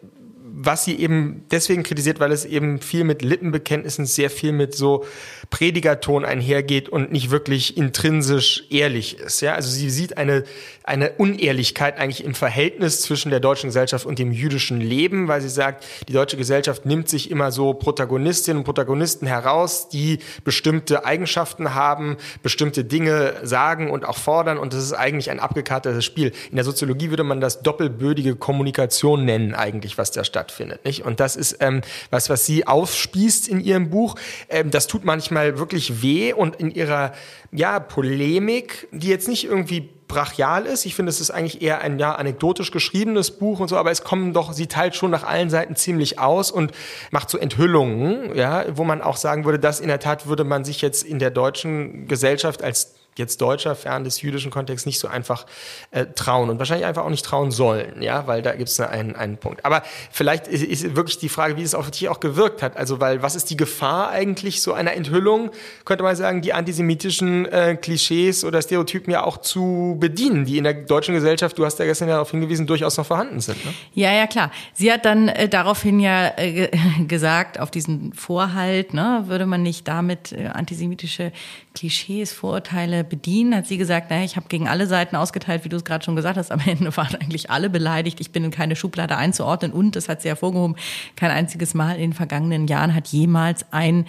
was 0.56 0.86
sie 0.86 1.00
eben 1.00 1.46
deswegen 1.50 1.82
kritisiert, 1.82 2.20
weil 2.20 2.32
es 2.32 2.46
eben 2.46 2.80
viel 2.80 3.04
mit 3.04 3.24
Lippenbekenntnissen, 3.24 4.06
sehr 4.06 4.30
viel 4.30 4.52
mit 4.52 4.76
so 4.76 5.04
Predigerton 5.50 6.26
einhergeht 6.26 6.90
und 6.90 7.12
nicht 7.12 7.32
wirklich 7.32 7.76
intrinsisch 7.76 8.66
ehrlich 8.70 9.18
ist. 9.18 9.42
Ja, 9.42 9.56
also 9.56 9.70
sie 9.70 9.90
sieht 9.90 10.18
eine 10.18 10.44
eine 10.84 11.14
Unehrlichkeit 11.14 11.98
eigentlich 11.98 12.24
im 12.26 12.36
Verhältnis 12.36 13.02
zwischen 13.02 13.30
der 13.30 13.40
deutschen 13.40 13.70
Gesellschaft 13.70 14.06
und 14.06 14.20
dem 14.20 14.32
jüdischen 14.32 14.82
Leben, 14.82 15.28
weil 15.28 15.42
sie 15.42 15.50
sagt, 15.50 15.86
die 16.08 16.14
deutsche 16.14 16.36
Gesellschaft 16.36 16.86
nimmt 16.86 17.08
sich 17.08 17.32
immer 17.32 17.52
so 17.52 17.74
Protagonistinnen 17.74 18.60
und 18.60 18.64
Protagonisten 18.66 19.26
heraus, 19.26 19.88
die 19.88 20.20
bestimmte 20.44 21.06
Eigenschaften 21.06 21.74
haben, 21.74 22.18
bestimmte 22.42 22.84
Dinge 22.84 23.36
sagen 23.44 23.90
und 23.90 24.06
auch 24.06 24.18
fordern 24.18 24.58
und 24.58 24.74
das 24.74 24.84
ist 24.84 24.94
eigentlich 24.94 25.32
ein 25.32 25.40
abgekartetes 25.40 26.04
Spiel. 26.04 26.34
In 26.50 26.58
der 26.58 26.66
Soziologie 26.66 27.10
würde 27.10 27.24
man 27.24 27.40
das 27.40 27.62
doppelbödige 27.62 28.36
Kommunikation 28.36 29.24
nennen 29.24 29.56
eigentlich, 29.56 29.98
was 29.98 30.12
da 30.12 30.26
stattfindet, 30.26 30.43
nicht? 30.84 31.06
Und 31.06 31.20
das 31.20 31.36
ist 31.36 31.58
ähm, 31.60 31.82
was, 32.10 32.30
was 32.30 32.46
sie 32.46 32.68
aufspießt 32.68 33.48
in 33.48 33.60
ihrem 33.60 33.90
Buch. 33.90 34.16
Ähm, 34.50 34.72
das 34.72 34.88
tut 34.88 35.06
manchmal 35.06 35.58
wirklich 35.58 36.02
weh 36.02 36.34
und 36.34 36.56
in 36.58 36.72
ihrer 36.72 37.14
ja 37.52 37.80
Polemik, 37.80 38.88
die 38.92 39.08
jetzt 39.08 39.28
nicht 39.28 39.46
irgendwie 39.46 39.90
brachial 40.08 40.66
ist. 40.66 40.86
Ich 40.86 40.96
finde, 40.96 41.10
es 41.10 41.20
ist 41.20 41.32
eigentlich 41.32 41.62
eher 41.62 41.82
ein 41.82 42.00
ja 42.00 42.16
anekdotisch 42.16 42.72
geschriebenes 42.72 43.32
Buch 43.32 43.60
und 43.60 43.68
so, 43.68 43.78
aber 43.78 43.92
es 43.92 44.04
kommen 44.04 44.34
doch, 44.34 44.54
sie 44.54 44.68
teilt 44.68 44.96
schon 44.96 45.12
nach 45.12 45.24
allen 45.24 45.50
Seiten 45.50 45.76
ziemlich 45.76 46.20
aus 46.20 46.52
und 46.52 46.72
macht 47.12 47.30
so 47.30 47.38
Enthüllungen, 47.38 48.36
ja, 48.36 48.66
wo 48.78 48.84
man 48.84 49.02
auch 49.02 49.18
sagen 49.18 49.46
würde, 49.46 49.60
dass 49.60 49.80
in 49.80 49.88
der 49.88 50.00
Tat 50.00 50.28
würde 50.28 50.44
man 50.44 50.64
sich 50.66 50.82
jetzt 50.82 51.04
in 51.04 51.20
der 51.20 51.32
deutschen 51.32 52.08
Gesellschaft 52.08 52.64
als 52.64 52.96
jetzt 53.18 53.42
Deutscher 53.42 53.76
fern 53.76 54.04
des 54.04 54.22
jüdischen 54.22 54.52
Kontexts 54.52 54.86
nicht 54.86 55.00
so 55.00 55.08
einfach 55.08 55.46
äh, 55.92 56.06
trauen 56.06 56.50
und 56.50 56.60
wahrscheinlich 56.60 56.86
einfach 56.86 57.04
auch 57.04 57.10
nicht 57.10 57.26
trauen 57.26 57.52
sollen, 57.52 58.02
ja, 58.02 58.28
weil 58.28 58.42
da 58.42 58.54
gibt 58.56 58.70
es 58.70 58.80
einen, 58.80 59.16
einen 59.16 59.38
Punkt. 59.38 59.66
Aber 59.66 59.84
vielleicht 60.12 60.48
ist, 60.48 60.64
ist 60.64 60.96
wirklich 60.96 61.18
die 61.18 61.30
Frage, 61.30 61.58
wie 61.58 61.64
es 61.64 61.76
auf 61.76 61.90
dich 61.92 62.10
auch 62.10 62.20
gewirkt 62.20 62.62
hat. 62.62 62.78
Also, 62.78 63.00
weil 63.00 63.22
was 63.22 63.36
ist 63.36 63.50
die 63.50 63.58
Gefahr 63.58 64.10
eigentlich 64.10 64.62
so 64.62 64.74
einer 64.74 64.94
Enthüllung, 64.94 65.52
könnte 65.86 66.04
man 66.04 66.16
sagen, 66.16 66.42
die 66.42 66.54
antisemitischen 66.54 67.46
äh, 67.46 67.76
Klischees 67.76 68.44
oder 68.44 68.62
Stereotypen 68.62 69.12
ja 69.12 69.24
auch 69.24 69.38
zu 69.38 69.98
bedienen, 70.00 70.46
die 70.46 70.58
in 70.58 70.64
der 70.64 70.74
deutschen 70.74 71.14
Gesellschaft, 71.14 71.58
du 71.58 71.66
hast 71.66 71.80
ja 71.80 71.86
gestern 71.86 72.08
darauf 72.08 72.32
hingewiesen, 72.32 72.68
durchaus 72.68 72.98
noch 72.98 73.06
vorhanden 73.06 73.40
sind. 73.40 73.64
Ne? 73.66 73.74
Ja, 73.94 74.12
ja, 74.14 74.28
klar. 74.28 74.52
Sie 74.74 74.92
hat 74.92 75.06
dann 75.06 75.28
äh, 75.28 75.50
daraufhin 75.50 76.00
ja 76.00 76.32
äh, 76.38 76.70
gesagt, 77.08 77.60
auf 77.60 77.72
diesen 77.72 78.14
Vorhalt, 78.14 78.94
ne, 78.94 79.24
würde 79.28 79.46
man 79.46 79.64
nicht 79.64 79.88
damit 79.88 80.32
äh, 80.32 80.48
antisemitische 80.48 81.32
Klischees, 81.74 82.34
Vorurteile 82.34 83.04
bedienen, 83.04 83.56
hat 83.56 83.68
sie 83.68 83.78
gesagt, 83.78 84.10
naja, 84.10 84.24
ich 84.24 84.36
habe 84.36 84.48
gegen 84.48 84.68
alle 84.68 84.88
Seiten 84.88 85.16
ausgeteilt, 85.16 85.66
wie 85.66 85.70
du 85.70 85.78
es 85.78 85.84
gerade 85.84 86.06
schon 86.06 86.16
gesagt 86.16 86.38
hast. 86.38 86.52
Am 86.52 86.62
Ende 86.66 86.96
waren 86.98 87.16
eigentlich 87.16 87.50
alle 87.50 87.70
beleidigt. 87.70 88.20
Ich 88.22 88.32
bin 88.32 88.44
in 88.44 88.52
keine 88.52 88.76
Schublade 88.76 89.18
einzuordnen. 89.18 89.72
Und, 89.72 89.96
das 89.96 90.10
hat 90.10 90.22
sie 90.22 90.30
hervorgehoben, 90.30 90.76
kein 91.16 91.32
einziges 91.32 91.74
Mal 91.74 91.96
in 91.96 92.02
den 92.02 92.14
vergangenen 92.14 92.68
Jahren 92.68 92.94
hat 92.94 93.08
jemals 93.08 93.66
ein 93.72 94.06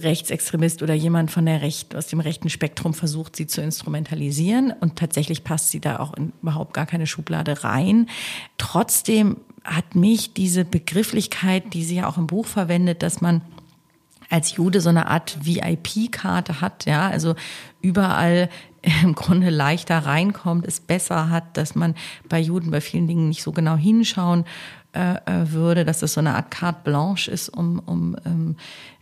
Rechtsextremist 0.00 0.82
oder 0.82 0.94
jemand 0.94 1.30
von 1.30 1.44
der 1.44 1.60
Recht, 1.60 1.96
aus 1.96 2.06
dem 2.06 2.20
rechten 2.20 2.50
Spektrum 2.50 2.94
versucht, 2.94 3.34
sie 3.34 3.48
zu 3.48 3.60
instrumentalisieren. 3.60 4.72
Und 4.80 4.96
tatsächlich 4.96 5.42
passt 5.42 5.70
sie 5.70 5.80
da 5.80 5.98
auch 5.98 6.14
in 6.14 6.32
überhaupt 6.40 6.72
gar 6.72 6.86
keine 6.86 7.06
Schublade 7.06 7.64
rein. 7.64 8.08
Trotzdem 8.58 9.38
hat 9.64 9.96
mich 9.96 10.34
diese 10.34 10.64
Begrifflichkeit, 10.64 11.74
die 11.74 11.84
sie 11.84 11.96
ja 11.96 12.08
auch 12.08 12.16
im 12.16 12.28
Buch 12.28 12.46
verwendet, 12.46 13.02
dass 13.02 13.20
man 13.20 13.42
als 14.30 14.56
Jude 14.56 14.80
so 14.80 14.88
eine 14.88 15.08
Art 15.08 15.38
VIP-Karte 15.42 16.60
hat, 16.60 16.86
ja, 16.86 17.08
also 17.08 17.34
überall 17.80 18.48
im 19.02 19.14
Grunde 19.14 19.50
leichter 19.50 19.98
reinkommt, 19.98 20.66
es 20.66 20.80
besser 20.80 21.30
hat, 21.30 21.56
dass 21.56 21.74
man 21.74 21.94
bei 22.28 22.38
Juden 22.38 22.70
bei 22.70 22.80
vielen 22.80 23.06
Dingen 23.06 23.28
nicht 23.28 23.42
so 23.42 23.52
genau 23.52 23.76
hinschauen 23.76 24.44
äh, 24.92 25.16
äh, 25.26 25.52
würde, 25.52 25.84
dass 25.84 26.00
das 26.00 26.14
so 26.14 26.20
eine 26.20 26.34
Art 26.34 26.50
carte 26.50 26.80
blanche 26.84 27.30
ist, 27.30 27.48
um, 27.48 27.78
um 27.80 28.16
ähm, 28.24 28.56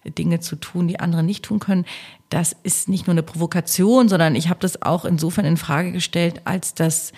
Dinge 0.04 0.40
zu 0.40 0.56
tun, 0.56 0.88
die 0.88 1.00
andere 1.00 1.22
nicht 1.22 1.44
tun 1.44 1.58
können. 1.58 1.84
Das 2.28 2.56
ist 2.62 2.88
nicht 2.88 3.06
nur 3.06 3.14
eine 3.14 3.22
Provokation, 3.22 4.08
sondern 4.08 4.34
ich 4.34 4.48
habe 4.48 4.60
das 4.60 4.82
auch 4.82 5.04
insofern 5.04 5.44
in 5.44 5.56
Frage 5.56 5.92
gestellt, 5.92 6.42
als 6.44 6.74
dass 6.74 7.12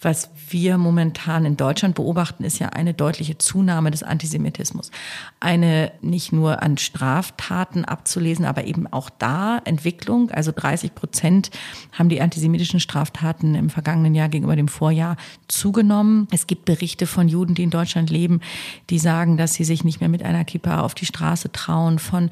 was 0.00 0.30
wir 0.48 0.78
momentan 0.78 1.44
in 1.44 1.56
Deutschland 1.56 1.96
beobachten, 1.96 2.44
ist 2.44 2.60
ja 2.60 2.68
eine 2.68 2.94
deutliche 2.94 3.36
Zunahme 3.36 3.90
des 3.90 4.04
Antisemitismus. 4.04 4.92
Eine 5.40 5.90
nicht 6.02 6.32
nur 6.32 6.62
an 6.62 6.78
Straftaten 6.78 7.84
abzulesen, 7.84 8.44
aber 8.44 8.64
eben 8.64 8.86
auch 8.86 9.10
da 9.10 9.58
Entwicklung. 9.64 10.30
Also 10.30 10.52
30 10.54 10.94
Prozent 10.94 11.50
haben 11.92 12.08
die 12.08 12.20
antisemitischen 12.20 12.78
Straftaten 12.78 13.56
im 13.56 13.70
vergangenen 13.70 14.14
Jahr 14.14 14.28
gegenüber 14.28 14.54
dem 14.54 14.68
Vorjahr 14.68 15.16
zugenommen. 15.48 16.28
Es 16.30 16.46
gibt 16.46 16.64
Berichte 16.64 17.06
von 17.06 17.26
Juden, 17.26 17.56
die 17.56 17.64
in 17.64 17.70
Deutschland 17.70 18.08
leben, 18.08 18.40
die 18.90 19.00
sagen, 19.00 19.36
dass 19.36 19.54
sie 19.54 19.64
sich 19.64 19.82
nicht 19.82 20.00
mehr 20.00 20.08
mit 20.08 20.22
einer 20.22 20.44
Kippa 20.44 20.80
auf 20.80 20.94
die 20.94 21.06
Straße 21.06 21.50
trauen, 21.50 21.98
von 21.98 22.30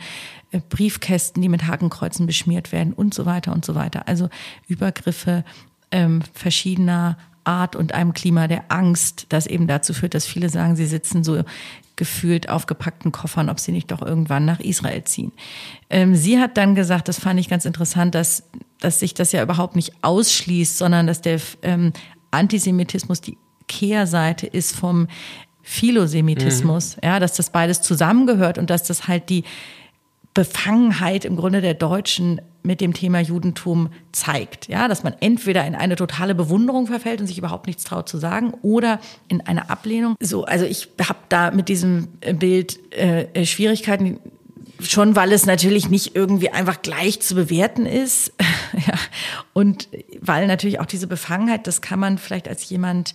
äh, 0.52 0.60
Briefkästen, 0.68 1.42
die 1.42 1.48
mit 1.48 1.66
Hakenkreuzen 1.66 2.26
beschmiert 2.26 2.70
werden 2.70 2.92
und 2.92 3.12
so 3.12 3.26
weiter 3.26 3.52
und 3.52 3.64
so 3.64 3.74
weiter. 3.74 4.06
Also 4.06 4.28
Übergriffe 4.68 5.44
ähm, 5.90 6.22
verschiedener 6.32 7.16
Art 7.46 7.76
und 7.76 7.94
einem 7.94 8.12
Klima 8.12 8.48
der 8.48 8.64
Angst, 8.68 9.26
das 9.28 9.46
eben 9.46 9.66
dazu 9.66 9.94
führt, 9.94 10.14
dass 10.14 10.26
viele 10.26 10.48
sagen, 10.48 10.76
sie 10.76 10.86
sitzen 10.86 11.24
so 11.24 11.42
gefühlt 11.96 12.50
auf 12.50 12.66
gepackten 12.66 13.10
Koffern, 13.10 13.48
ob 13.48 13.58
sie 13.58 13.72
nicht 13.72 13.90
doch 13.90 14.02
irgendwann 14.02 14.44
nach 14.44 14.60
Israel 14.60 15.04
ziehen. 15.04 15.32
Ähm, 15.88 16.14
sie 16.14 16.38
hat 16.38 16.56
dann 16.56 16.74
gesagt, 16.74 17.08
das 17.08 17.18
fand 17.18 17.40
ich 17.40 17.48
ganz 17.48 17.64
interessant, 17.64 18.14
dass, 18.14 18.44
dass 18.80 19.00
sich 19.00 19.14
das 19.14 19.32
ja 19.32 19.42
überhaupt 19.42 19.76
nicht 19.76 19.92
ausschließt, 20.02 20.76
sondern 20.76 21.06
dass 21.06 21.22
der 21.22 21.40
ähm, 21.62 21.92
Antisemitismus 22.30 23.22
die 23.22 23.38
Kehrseite 23.66 24.46
ist 24.46 24.76
vom 24.76 25.08
Philosemitismus, 25.62 26.96
mhm. 26.96 27.00
ja, 27.04 27.18
dass 27.18 27.32
das 27.32 27.50
beides 27.50 27.80
zusammengehört 27.82 28.58
und 28.58 28.70
dass 28.70 28.84
das 28.84 29.08
halt 29.08 29.30
die 29.30 29.42
Befangenheit 30.36 31.24
im 31.24 31.34
Grunde 31.34 31.62
der 31.62 31.72
Deutschen 31.72 32.42
mit 32.62 32.82
dem 32.82 32.92
Thema 32.92 33.20
Judentum 33.20 33.88
zeigt. 34.12 34.68
Ja, 34.68 34.86
dass 34.86 35.02
man 35.02 35.14
entweder 35.20 35.66
in 35.66 35.74
eine 35.74 35.96
totale 35.96 36.34
Bewunderung 36.34 36.86
verfällt 36.86 37.20
und 37.20 37.26
sich 37.26 37.38
überhaupt 37.38 37.66
nichts 37.66 37.84
traut 37.84 38.06
zu 38.06 38.18
sagen 38.18 38.52
oder 38.60 39.00
in 39.28 39.40
eine 39.40 39.70
Ablehnung. 39.70 40.14
So, 40.20 40.44
also 40.44 40.66
ich 40.66 40.88
habe 41.00 41.20
da 41.30 41.50
mit 41.52 41.70
diesem 41.70 42.08
Bild 42.38 42.78
äh, 42.92 43.46
Schwierigkeiten 43.46 44.20
schon 44.78 45.16
weil 45.16 45.32
es 45.32 45.46
natürlich 45.46 45.88
nicht 45.88 46.14
irgendwie 46.14 46.50
einfach 46.50 46.82
gleich 46.82 47.20
zu 47.20 47.34
bewerten 47.34 47.86
ist. 47.86 48.34
ja. 48.86 48.94
Und 49.54 49.88
weil 50.20 50.46
natürlich 50.46 50.80
auch 50.80 50.86
diese 50.86 51.06
Befangenheit, 51.06 51.66
das 51.66 51.80
kann 51.80 51.98
man 51.98 52.18
vielleicht 52.18 52.46
als 52.46 52.68
jemand, 52.68 53.14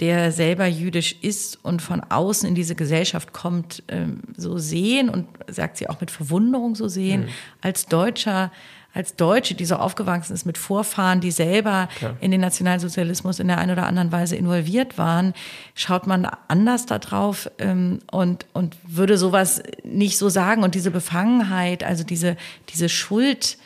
der 0.00 0.30
selber 0.30 0.66
jüdisch 0.66 1.16
ist 1.22 1.58
und 1.64 1.82
von 1.82 2.00
außen 2.00 2.48
in 2.48 2.54
diese 2.54 2.74
Gesellschaft 2.74 3.32
kommt, 3.32 3.82
ähm, 3.88 4.20
so 4.36 4.58
sehen 4.58 5.08
und 5.08 5.26
sagt 5.48 5.76
sie 5.76 5.88
auch 5.88 6.00
mit 6.00 6.10
Verwunderung 6.10 6.74
so 6.74 6.88
sehen. 6.88 7.22
Mhm. 7.22 7.28
Als 7.62 7.86
Deutscher, 7.86 8.52
als 8.94 9.16
Deutsche, 9.16 9.54
die 9.54 9.64
so 9.64 9.76
aufgewachsen 9.76 10.32
ist 10.34 10.46
mit 10.46 10.56
Vorfahren, 10.56 11.20
die 11.20 11.30
selber 11.30 11.88
Klar. 11.98 12.16
in 12.20 12.30
den 12.30 12.40
Nationalsozialismus 12.40 13.38
in 13.38 13.48
der 13.48 13.58
einen 13.58 13.72
oder 13.72 13.86
anderen 13.86 14.12
Weise 14.12 14.36
involviert 14.36 14.98
waren, 14.98 15.34
schaut 15.74 16.06
man 16.06 16.28
anders 16.46 16.86
da 16.86 16.98
drauf 16.98 17.50
ähm, 17.58 17.98
und, 18.10 18.46
und 18.52 18.76
würde 18.86 19.18
sowas 19.18 19.62
nicht 19.84 20.16
so 20.16 20.28
sagen. 20.28 20.62
Und 20.62 20.74
diese 20.74 20.90
Befangenheit, 20.90 21.84
also 21.84 22.04
diese, 22.04 22.36
diese 22.70 22.88
Schuld, 22.88 23.58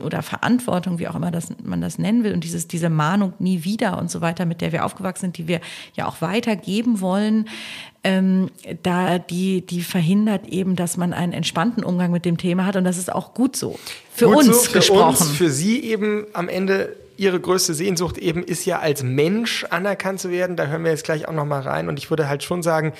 oder 0.00 0.22
Verantwortung, 0.22 0.98
wie 0.98 1.08
auch 1.08 1.14
immer 1.14 1.30
das, 1.30 1.48
man 1.62 1.82
das 1.82 1.98
nennen 1.98 2.24
will, 2.24 2.32
und 2.32 2.44
dieses, 2.44 2.66
diese 2.66 2.88
Mahnung 2.88 3.34
nie 3.38 3.64
wieder 3.64 3.98
und 3.98 4.10
so 4.10 4.22
weiter, 4.22 4.46
mit 4.46 4.62
der 4.62 4.72
wir 4.72 4.86
aufgewachsen 4.86 5.26
sind, 5.26 5.38
die 5.38 5.48
wir 5.48 5.60
ja 5.94 6.06
auch 6.06 6.22
weitergeben 6.22 7.00
wollen, 7.00 7.48
ähm, 8.02 8.50
da 8.82 9.18
die, 9.18 9.60
die 9.60 9.82
verhindert 9.82 10.48
eben, 10.48 10.76
dass 10.76 10.96
man 10.96 11.12
einen 11.12 11.32
entspannten 11.32 11.84
Umgang 11.84 12.10
mit 12.10 12.24
dem 12.24 12.38
Thema 12.38 12.64
hat 12.64 12.76
und 12.76 12.84
das 12.84 12.96
ist 12.96 13.12
auch 13.12 13.34
gut 13.34 13.54
so. 13.54 13.78
Für 14.14 14.26
gut 14.26 14.38
uns 14.38 14.46
so, 14.46 14.62
für 14.62 14.72
gesprochen. 14.78 15.08
Uns, 15.08 15.28
für 15.28 15.50
Sie 15.50 15.80
eben 15.84 16.26
am 16.32 16.48
Ende 16.48 16.96
ihre 17.18 17.38
größte 17.38 17.74
Sehnsucht 17.74 18.16
eben 18.18 18.42
ist 18.42 18.64
ja 18.64 18.78
als 18.78 19.02
Mensch 19.02 19.64
anerkannt 19.70 20.20
zu 20.20 20.30
werden. 20.30 20.56
Da 20.56 20.66
hören 20.66 20.84
wir 20.84 20.90
jetzt 20.90 21.04
gleich 21.04 21.28
auch 21.28 21.32
noch 21.32 21.44
mal 21.44 21.60
rein. 21.60 21.88
Und 21.88 21.98
ich 21.98 22.10
würde 22.10 22.28
halt 22.28 22.42
schon 22.42 22.62
sagen, 22.62 22.94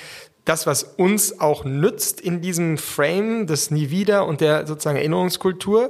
das, 0.45 0.67
was 0.67 0.83
uns 0.83 1.39
auch 1.39 1.65
nützt 1.65 2.21
in 2.21 2.39
diesem 2.39 2.77
Frame 2.77 3.47
des 3.47 3.71
Nie 3.71 3.89
wieder 3.89 4.27
und 4.27 4.41
der 4.41 4.67
sozusagen 4.67 4.97
Erinnerungskultur, 4.97 5.89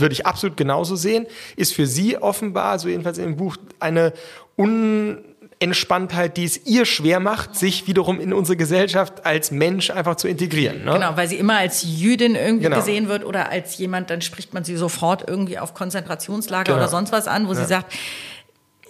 würde 0.00 0.12
ich 0.12 0.26
absolut 0.26 0.56
genauso 0.56 0.96
sehen, 0.96 1.26
ist 1.56 1.74
für 1.74 1.86
sie 1.86 2.18
offenbar, 2.18 2.78
so 2.78 2.88
jedenfalls 2.88 3.18
im 3.18 3.36
Buch, 3.36 3.56
eine 3.80 4.12
Unentspanntheit, 4.56 6.36
die 6.36 6.44
es 6.44 6.66
ihr 6.66 6.84
schwer 6.84 7.20
macht, 7.20 7.56
sich 7.56 7.86
wiederum 7.86 8.20
in 8.20 8.32
unsere 8.32 8.56
Gesellschaft 8.56 9.24
als 9.26 9.50
Mensch 9.50 9.90
einfach 9.90 10.16
zu 10.16 10.28
integrieren. 10.28 10.84
Ne? 10.84 10.92
Genau, 10.92 11.16
weil 11.16 11.28
sie 11.28 11.36
immer 11.36 11.58
als 11.58 11.84
Jüdin 11.84 12.34
irgendwie 12.34 12.64
genau. 12.64 12.76
gesehen 12.76 13.08
wird 13.08 13.24
oder 13.24 13.50
als 13.50 13.78
jemand, 13.78 14.10
dann 14.10 14.22
spricht 14.22 14.54
man 14.54 14.64
sie 14.64 14.76
sofort 14.76 15.28
irgendwie 15.28 15.58
auf 15.58 15.74
Konzentrationslager 15.74 16.64
genau. 16.64 16.76
oder 16.78 16.88
sonst 16.88 17.12
was 17.12 17.28
an, 17.28 17.46
wo 17.46 17.52
ja. 17.52 17.60
sie 17.60 17.66
sagt, 17.66 17.92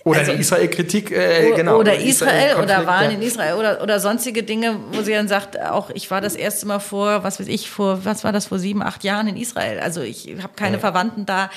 oder 0.06 0.20
also, 0.20 0.32
Israel-Kritik, 0.32 1.10
äh, 1.10 1.50
genau. 1.56 1.78
Oder 1.80 1.98
Israel, 1.98 2.62
oder 2.62 2.86
Wahlen 2.86 3.10
in 3.10 3.22
Israel 3.22 3.54
oder, 3.54 3.82
oder 3.82 3.98
sonstige 3.98 4.44
Dinge, 4.44 4.78
wo 4.92 5.02
sie 5.02 5.10
dann 5.10 5.26
sagt, 5.26 5.60
auch 5.60 5.90
ich 5.90 6.08
war 6.12 6.20
das 6.20 6.36
erste 6.36 6.64
Mal 6.64 6.78
vor, 6.78 7.24
was 7.24 7.40
weiß 7.40 7.48
ich, 7.48 7.68
vor, 7.68 8.04
was 8.04 8.22
war 8.22 8.30
das, 8.30 8.46
vor 8.46 8.60
sieben, 8.60 8.82
acht 8.82 9.02
Jahren 9.02 9.26
in 9.26 9.36
Israel. 9.36 9.80
Also 9.80 10.02
ich 10.02 10.32
habe 10.40 10.52
keine 10.54 10.76
ja. 10.76 10.78
Verwandten 10.78 11.26
da. 11.26 11.50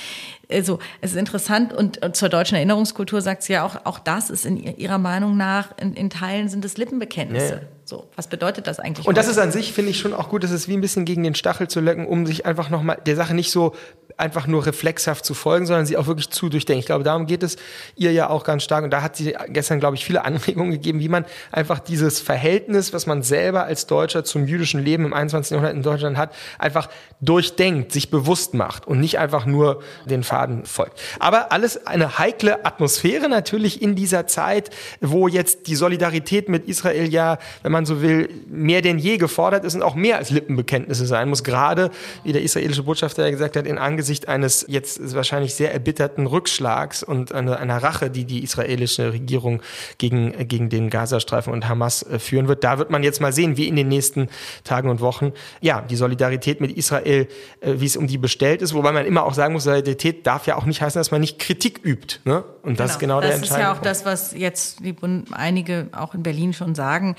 Also 0.51 0.79
es 0.99 1.11
ist 1.11 1.17
interessant 1.17 1.73
und, 1.73 2.03
und, 2.03 2.15
zur 2.15 2.29
deutschen 2.29 2.55
Erinnerungskultur 2.55 3.21
sagt 3.21 3.43
sie 3.43 3.53
ja 3.53 3.63
auch, 3.63 3.85
auch 3.85 3.99
das 3.99 4.31
ist 4.31 4.47
in 4.47 4.57
ihrer 4.57 4.97
Meinung 4.97 5.37
nach, 5.37 5.77
in, 5.79 5.93
in 5.93 6.09
Teilen 6.09 6.49
sind 6.49 6.65
es 6.65 6.75
Lippenbekenntnisse. 6.75 7.53
Ja, 7.53 7.61
so, 7.85 8.07
was 8.15 8.29
bedeutet 8.29 8.65
das 8.65 8.79
eigentlich? 8.79 9.05
Und 9.07 9.15
das 9.15 9.27
ist 9.27 9.37
an 9.37 9.51
sich, 9.51 9.73
finde 9.73 9.91
ich, 9.91 9.99
schon 9.99 10.15
auch 10.15 10.27
gut, 10.27 10.43
das 10.43 10.49
ist 10.49 10.67
wie 10.67 10.73
ein 10.73 10.81
bisschen 10.81 11.05
gegen 11.05 11.21
den 11.21 11.35
Stachel 11.35 11.67
zu 11.67 11.81
löcken, 11.81 12.07
um 12.07 12.25
sich 12.25 12.47
einfach 12.47 12.71
nochmal 12.71 12.97
der 13.05 13.15
Sache 13.15 13.35
nicht 13.35 13.51
so 13.51 13.75
einfach 14.19 14.47
nur 14.47 14.65
reflexhaft 14.65 15.25
zu 15.25 15.33
folgen, 15.33 15.65
sondern 15.65 15.85
sie 15.85 15.97
auch 15.97 16.07
wirklich 16.07 16.29
zu 16.29 16.49
durchdenken. 16.49 16.79
Ich 16.79 16.85
glaube, 16.85 17.03
darum 17.03 17.25
geht 17.25 17.41
es 17.41 17.55
ihr 17.95 18.11
ja 18.11 18.29
auch 18.29 18.43
ganz 18.43 18.63
stark. 18.63 18.83
Und 18.83 18.91
da 18.91 19.01
hat 19.01 19.15
sie 19.15 19.35
gestern, 19.47 19.79
glaube 19.79 19.95
ich, 19.95 20.05
viele 20.05 20.25
Anregungen 20.29 20.71
gegeben, 20.71 20.99
wie 20.99 21.09
man 21.09 21.25
einfach 21.51 21.79
dieses 21.79 22.19
Verhältnis, 22.19 22.93
was 22.93 23.07
man 23.07 23.23
selber 23.23 23.63
als 23.63 23.87
Deutscher 23.87 24.23
zum 24.23 24.45
jüdischen 24.45 24.83
Leben 24.83 25.05
im 25.05 25.13
21. 25.13 25.51
Jahrhundert 25.51 25.75
in 25.75 25.83
Deutschland 25.83 26.17
hat, 26.17 26.33
einfach 26.57 26.89
durchdenkt, 27.21 27.91
sich 27.91 28.09
bewusst 28.09 28.53
macht 28.53 28.87
und 28.87 28.99
nicht 28.99 29.19
einfach 29.19 29.45
nur 29.45 29.81
den 30.05 30.23
Faden 30.23 30.65
folgt. 30.65 30.99
Aber 31.19 31.51
alles 31.51 31.87
eine 31.87 32.19
heikle 32.19 32.65
Atmosphäre 32.65 33.29
natürlich 33.29 33.81
in 33.81 33.95
dieser 33.95 34.27
Zeit, 34.27 34.69
wo 35.01 35.27
jetzt 35.27 35.67
die 35.67 35.75
Solidarität 35.75 36.49
mit 36.49 36.67
Israel 36.67 37.09
ja, 37.09 37.37
wenn 37.63 37.71
man 37.71 37.85
so 37.85 38.01
will, 38.01 38.29
mehr 38.47 38.81
denn 38.81 38.99
je 38.99 39.17
gefordert 39.17 39.63
ist 39.63 39.75
und 39.75 39.81
auch 39.81 39.95
mehr 39.95 40.17
als 40.17 40.29
Lippenbekenntnisse 40.29 41.05
sein 41.05 41.29
muss. 41.29 41.43
Gerade, 41.43 41.91
wie 42.23 42.33
der 42.33 42.41
israelische 42.41 42.83
Botschafter 42.83 43.23
ja 43.23 43.31
gesagt 43.31 43.55
hat, 43.55 43.65
in 43.65 43.77
Angesicht 43.77 44.08
angesichts 44.09 44.27
eines 44.27 44.65
jetzt 44.67 45.13
wahrscheinlich 45.13 45.53
sehr 45.53 45.71
erbitterten 45.71 46.25
Rückschlags 46.25 47.03
und 47.03 47.31
einer, 47.31 47.57
einer 47.59 47.77
Rache, 47.77 48.09
die 48.09 48.25
die 48.25 48.43
israelische 48.43 49.13
Regierung 49.13 49.61
gegen, 49.97 50.47
gegen 50.47 50.69
den 50.69 50.89
Gazastreifen 50.89 51.53
und 51.53 51.67
Hamas 51.67 52.01
äh, 52.03 52.17
führen 52.17 52.47
wird. 52.47 52.63
Da 52.63 52.79
wird 52.79 52.89
man 52.89 53.03
jetzt 53.03 53.21
mal 53.21 53.31
sehen, 53.31 53.55
wie 53.57 53.67
in 53.67 53.75
den 53.75 53.87
nächsten 53.87 54.29
Tagen 54.63 54.89
und 54.89 54.99
Wochen, 54.99 55.33
ja, 55.61 55.81
die 55.81 55.95
Solidarität 55.95 56.59
mit 56.59 56.75
Israel, 56.75 57.27
äh, 57.61 57.73
wie 57.77 57.85
es 57.85 57.97
um 57.97 58.07
die 58.07 58.17
bestellt 58.17 58.61
ist. 58.61 58.73
Wobei 58.73 58.91
man 58.91 59.05
immer 59.05 59.23
auch 59.23 59.33
sagen 59.33 59.53
muss, 59.53 59.63
Solidarität 59.63 60.25
darf 60.25 60.47
ja 60.47 60.57
auch 60.57 60.65
nicht 60.65 60.81
heißen, 60.81 60.99
dass 60.99 61.11
man 61.11 61.21
nicht 61.21 61.37
Kritik 61.37 61.81
übt. 61.83 62.19
Ne? 62.25 62.43
Und 62.63 62.79
das 62.79 62.97
genau, 62.97 63.19
ist 63.19 63.21
genau 63.21 63.21
der 63.21 63.29
Das 63.31 63.41
ist 63.41 63.57
ja 63.57 63.73
auch 63.73 63.81
das, 63.81 64.05
was 64.05 64.33
jetzt 64.33 64.83
die 64.83 64.93
Bund 64.93 65.27
einige 65.31 65.89
auch 65.91 66.15
in 66.15 66.23
Berlin 66.23 66.53
schon 66.53 66.73
sagen. 66.73 67.15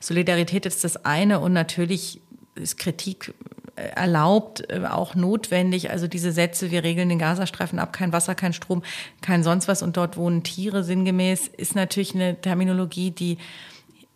Solidarität 0.00 0.66
ist 0.66 0.82
das 0.82 1.04
eine 1.04 1.38
und 1.38 1.52
natürlich 1.52 2.20
ist 2.54 2.78
Kritik 2.78 3.32
erlaubt, 3.76 4.70
äh, 4.70 4.84
auch 4.86 5.14
notwendig. 5.14 5.90
Also 5.90 6.06
diese 6.06 6.32
Sätze, 6.32 6.70
wir 6.70 6.84
regeln 6.84 7.08
den 7.08 7.18
Gazastreifen 7.18 7.78
ab, 7.78 7.92
kein 7.92 8.12
Wasser, 8.12 8.34
kein 8.34 8.52
Strom, 8.52 8.82
kein 9.20 9.42
sonst 9.42 9.68
was 9.68 9.82
und 9.82 9.96
dort 9.96 10.16
wohnen 10.16 10.42
Tiere 10.42 10.84
sinngemäß, 10.84 11.48
ist 11.48 11.74
natürlich 11.74 12.14
eine 12.14 12.40
Terminologie, 12.40 13.10
die 13.10 13.38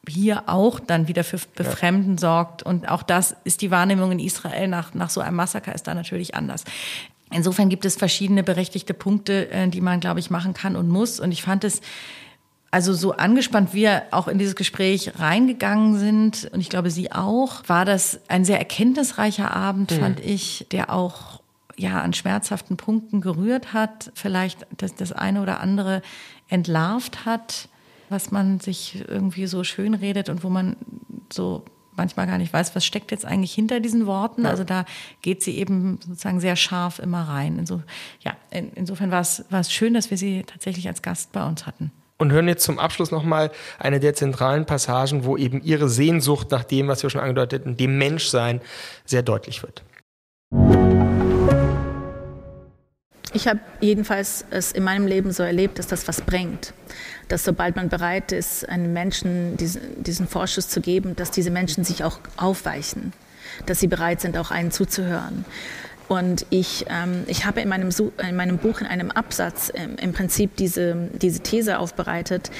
hier 0.08 0.44
auch 0.46 0.78
dann 0.78 1.08
wieder 1.08 1.24
für 1.24 1.38
Befremden 1.54 2.12
ja. 2.14 2.20
sorgt. 2.20 2.62
Und 2.62 2.88
auch 2.88 3.02
das 3.02 3.34
ist 3.44 3.62
die 3.62 3.70
Wahrnehmung 3.70 4.12
in 4.12 4.18
Israel 4.18 4.68
nach, 4.68 4.94
nach 4.94 5.10
so 5.10 5.20
einem 5.20 5.36
Massaker 5.36 5.74
ist 5.74 5.86
da 5.86 5.94
natürlich 5.94 6.34
anders. 6.34 6.64
Insofern 7.32 7.68
gibt 7.68 7.84
es 7.84 7.96
verschiedene 7.96 8.42
berechtigte 8.42 8.94
Punkte, 8.94 9.50
äh, 9.50 9.68
die 9.68 9.80
man, 9.80 10.00
glaube 10.00 10.20
ich, 10.20 10.30
machen 10.30 10.54
kann 10.54 10.76
und 10.76 10.88
muss. 10.88 11.18
Und 11.18 11.32
ich 11.32 11.42
fand 11.42 11.64
es 11.64 11.80
also 12.76 12.92
so 12.92 13.12
angespannt 13.12 13.72
wir 13.72 14.02
auch 14.10 14.28
in 14.28 14.36
dieses 14.36 14.54
Gespräch 14.54 15.18
reingegangen 15.18 15.98
sind, 15.98 16.50
und 16.52 16.60
ich 16.60 16.68
glaube 16.68 16.90
Sie 16.90 17.10
auch, 17.10 17.62
war 17.68 17.86
das 17.86 18.20
ein 18.28 18.44
sehr 18.44 18.58
erkenntnisreicher 18.58 19.50
Abend, 19.50 19.92
mhm. 19.92 19.98
fand 19.98 20.20
ich, 20.20 20.66
der 20.72 20.92
auch 20.92 21.40
ja 21.78 22.02
an 22.02 22.12
schmerzhaften 22.12 22.76
Punkten 22.76 23.22
gerührt 23.22 23.72
hat, 23.72 24.12
vielleicht 24.14 24.66
das, 24.76 24.94
das 24.94 25.12
eine 25.12 25.40
oder 25.40 25.60
andere 25.60 26.02
entlarvt 26.48 27.24
hat, 27.24 27.70
was 28.10 28.30
man 28.30 28.60
sich 28.60 29.02
irgendwie 29.08 29.46
so 29.46 29.64
schön 29.64 29.94
redet 29.94 30.28
und 30.28 30.44
wo 30.44 30.50
man 30.50 30.76
so 31.32 31.64
manchmal 31.96 32.26
gar 32.26 32.36
nicht 32.36 32.52
weiß, 32.52 32.76
was 32.76 32.84
steckt 32.84 33.10
jetzt 33.10 33.24
eigentlich 33.24 33.54
hinter 33.54 33.80
diesen 33.80 34.04
Worten. 34.04 34.44
Ja. 34.44 34.50
Also 34.50 34.64
da 34.64 34.84
geht 35.22 35.42
sie 35.42 35.56
eben 35.56 35.98
sozusagen 36.06 36.40
sehr 36.40 36.56
scharf 36.56 36.98
immer 36.98 37.22
rein. 37.22 37.58
Inso, 37.58 37.82
ja, 38.20 38.36
in, 38.50 38.70
insofern 38.74 39.10
war 39.10 39.22
es, 39.22 39.46
war 39.48 39.60
es 39.60 39.72
schön, 39.72 39.94
dass 39.94 40.10
wir 40.10 40.18
sie 40.18 40.42
tatsächlich 40.42 40.88
als 40.88 41.00
Gast 41.00 41.32
bei 41.32 41.42
uns 41.42 41.64
hatten. 41.64 41.90
Und 42.18 42.32
hören 42.32 42.48
jetzt 42.48 42.64
zum 42.64 42.78
Abschluss 42.78 43.10
nochmal 43.10 43.50
eine 43.78 44.00
der 44.00 44.14
zentralen 44.14 44.64
Passagen, 44.64 45.24
wo 45.24 45.36
eben 45.36 45.62
ihre 45.62 45.88
Sehnsucht 45.88 46.50
nach 46.50 46.64
dem, 46.64 46.88
was 46.88 47.02
wir 47.02 47.10
schon 47.10 47.20
angedeutet 47.20 47.64
haben, 47.64 47.76
dem 47.76 47.98
Menschsein 47.98 48.62
sehr 49.04 49.22
deutlich 49.22 49.62
wird. 49.62 49.82
Ich 53.36 53.46
habe 53.46 53.60
jedenfalls 53.80 54.46
es 54.48 54.72
in 54.72 54.82
meinem 54.82 55.06
Leben 55.06 55.30
so 55.30 55.42
erlebt, 55.42 55.78
dass 55.78 55.86
das 55.86 56.08
was 56.08 56.22
bringt. 56.22 56.72
Dass 57.28 57.44
sobald 57.44 57.76
man 57.76 57.90
bereit 57.90 58.32
ist, 58.32 58.66
einem 58.66 58.94
Menschen 58.94 59.58
diesen, 59.58 60.02
diesen 60.02 60.26
Vorschuss 60.26 60.70
zu 60.70 60.80
geben, 60.80 61.16
dass 61.16 61.32
diese 61.32 61.50
Menschen 61.50 61.84
sich 61.84 62.02
auch 62.02 62.18
aufweichen, 62.38 63.12
dass 63.66 63.78
sie 63.78 63.88
bereit 63.88 64.22
sind, 64.22 64.38
auch 64.38 64.50
einen 64.50 64.70
zuzuhören. 64.70 65.44
Und 66.08 66.46
ich, 66.50 66.86
ähm, 66.88 67.24
ich 67.26 67.44
habe 67.44 67.60
in 67.60 67.68
meinem, 67.68 67.90
in 68.28 68.36
meinem 68.36 68.58
Buch 68.58 68.80
in 68.80 68.86
einem 68.86 69.10
Absatz 69.10 69.72
ähm, 69.74 69.96
im 70.00 70.12
Prinzip 70.12 70.56
diese, 70.56 71.08
diese 71.20 71.40
These 71.40 71.78
aufbereitet, 71.78 72.50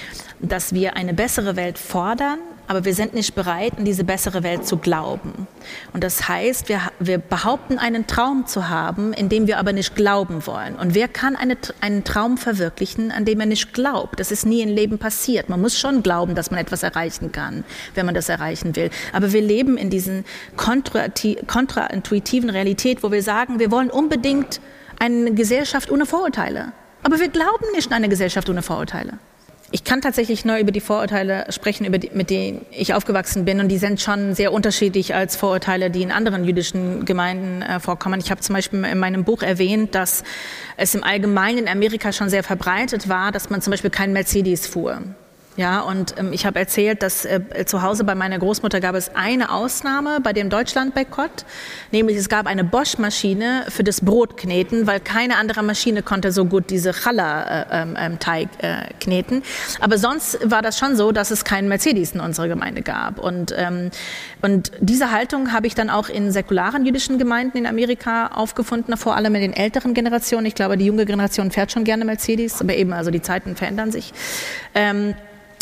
dass 0.40 0.72
wir 0.74 0.96
eine 0.96 1.14
bessere 1.14 1.56
Welt 1.56 1.78
fordern, 1.78 2.38
aber 2.68 2.84
wir 2.84 2.94
sind 2.94 3.14
nicht 3.14 3.34
bereit, 3.34 3.74
in 3.78 3.84
diese 3.84 4.04
bessere 4.04 4.42
Welt 4.42 4.66
zu 4.66 4.76
glauben. 4.76 5.46
Und 5.92 6.02
das 6.02 6.28
heißt, 6.28 6.68
wir, 6.68 6.80
wir 6.98 7.18
behaupten, 7.18 7.78
einen 7.78 8.06
Traum 8.06 8.46
zu 8.46 8.68
haben, 8.68 9.12
in 9.12 9.28
dem 9.28 9.46
wir 9.46 9.58
aber 9.58 9.72
nicht 9.72 9.94
glauben 9.94 10.46
wollen. 10.46 10.76
Und 10.76 10.94
wer 10.94 11.08
kann 11.08 11.36
eine, 11.36 11.56
einen 11.80 12.04
Traum 12.04 12.38
verwirklichen, 12.38 13.12
an 13.12 13.24
dem 13.24 13.40
er 13.40 13.46
nicht 13.46 13.72
glaubt? 13.72 14.18
Das 14.20 14.30
ist 14.32 14.46
nie 14.46 14.62
im 14.62 14.68
Leben 14.70 14.98
passiert. 14.98 15.48
Man 15.48 15.60
muss 15.60 15.78
schon 15.78 16.02
glauben, 16.02 16.34
dass 16.34 16.50
man 16.50 16.60
etwas 16.60 16.82
erreichen 16.82 17.32
kann, 17.32 17.64
wenn 17.94 18.06
man 18.06 18.14
das 18.14 18.28
erreichen 18.28 18.76
will. 18.76 18.90
Aber 19.12 19.32
wir 19.32 19.42
leben 19.42 19.76
in 19.76 19.90
diesen 19.90 20.24
kontraintuitiven 20.56 22.50
Realität, 22.50 23.02
wo 23.02 23.12
wir 23.12 23.22
sagen, 23.22 23.58
wir 23.58 23.70
wollen 23.70 23.90
unbedingt 23.90 24.60
eine 24.98 25.32
Gesellschaft 25.34 25.90
ohne 25.90 26.06
Vorurteile. 26.06 26.72
Aber 27.02 27.20
wir 27.20 27.28
glauben 27.28 27.66
nicht 27.74 27.90
an 27.90 27.96
eine 27.96 28.08
Gesellschaft 28.08 28.48
ohne 28.48 28.62
Vorurteile. 28.62 29.18
Ich 29.72 29.82
kann 29.82 30.00
tatsächlich 30.00 30.44
nur 30.44 30.58
über 30.58 30.70
die 30.70 30.80
Vorurteile 30.80 31.46
sprechen, 31.50 31.90
die, 31.90 32.10
mit 32.14 32.30
denen 32.30 32.64
ich 32.70 32.94
aufgewachsen 32.94 33.44
bin. 33.44 33.58
Und 33.58 33.68
die 33.68 33.78
sind 33.78 34.00
schon 34.00 34.34
sehr 34.34 34.52
unterschiedlich 34.52 35.14
als 35.14 35.34
Vorurteile, 35.34 35.90
die 35.90 36.02
in 36.02 36.12
anderen 36.12 36.44
jüdischen 36.44 37.04
Gemeinden 37.04 37.62
äh, 37.62 37.80
vorkommen. 37.80 38.20
Ich 38.20 38.30
habe 38.30 38.40
zum 38.40 38.54
Beispiel 38.54 38.84
in 38.84 38.98
meinem 38.98 39.24
Buch 39.24 39.42
erwähnt, 39.42 39.94
dass 39.94 40.22
es 40.76 40.94
im 40.94 41.02
Allgemeinen 41.02 41.58
in 41.58 41.68
Amerika 41.68 42.12
schon 42.12 42.28
sehr 42.28 42.44
verbreitet 42.44 43.08
war, 43.08 43.32
dass 43.32 43.50
man 43.50 43.60
zum 43.60 43.72
Beispiel 43.72 43.90
kein 43.90 44.12
Mercedes 44.12 44.68
fuhr. 44.68 45.02
Ja, 45.56 45.80
und 45.80 46.14
ähm, 46.18 46.32
ich 46.32 46.44
habe 46.44 46.58
erzählt, 46.58 47.02
dass 47.02 47.24
äh, 47.24 47.40
zu 47.64 47.80
Hause 47.80 48.04
bei 48.04 48.14
meiner 48.14 48.38
Großmutter 48.38 48.80
gab 48.80 48.94
es 48.94 49.14
eine 49.14 49.50
Ausnahme 49.50 50.18
bei 50.22 50.34
dem 50.34 50.50
Deutschland-Boykott, 50.50 51.46
nämlich 51.92 52.18
es 52.18 52.28
gab 52.28 52.46
eine 52.46 52.62
Bosch-Maschine 52.62 53.64
für 53.68 53.82
das 53.82 54.02
Brotkneten, 54.02 54.86
weil 54.86 55.00
keine 55.00 55.36
andere 55.36 55.62
Maschine 55.62 56.02
konnte 56.02 56.30
so 56.30 56.44
gut 56.44 56.68
diese 56.68 56.92
Challah-Teig 56.92 58.48
äh, 58.60 58.66
ähm, 58.66 58.80
äh, 58.82 58.92
kneten. 59.00 59.42
Aber 59.80 59.96
sonst 59.96 60.38
war 60.44 60.60
das 60.60 60.78
schon 60.78 60.94
so, 60.94 61.10
dass 61.10 61.30
es 61.30 61.44
keinen 61.44 61.68
Mercedes 61.68 62.12
in 62.12 62.20
unserer 62.20 62.48
Gemeinde 62.48 62.82
gab. 62.82 63.18
Und, 63.18 63.54
ähm, 63.56 63.90
und 64.42 64.72
diese 64.80 65.10
Haltung 65.10 65.52
habe 65.52 65.66
ich 65.66 65.74
dann 65.74 65.88
auch 65.88 66.10
in 66.10 66.32
säkularen 66.32 66.84
jüdischen 66.84 67.18
Gemeinden 67.18 67.56
in 67.56 67.66
Amerika 67.66 68.26
aufgefunden, 68.28 68.94
vor 68.98 69.16
allem 69.16 69.34
in 69.34 69.40
den 69.40 69.52
älteren 69.54 69.94
Generationen. 69.94 70.44
Ich 70.44 70.54
glaube, 70.54 70.76
die 70.76 70.84
junge 70.84 71.06
Generation 71.06 71.50
fährt 71.50 71.72
schon 71.72 71.84
gerne 71.84 72.04
Mercedes, 72.04 72.60
aber 72.60 72.74
eben, 72.74 72.92
also 72.92 73.10
die 73.10 73.22
Zeiten 73.22 73.56
verändern 73.56 73.90
sich. 73.90 74.12
Ähm, 74.74 75.14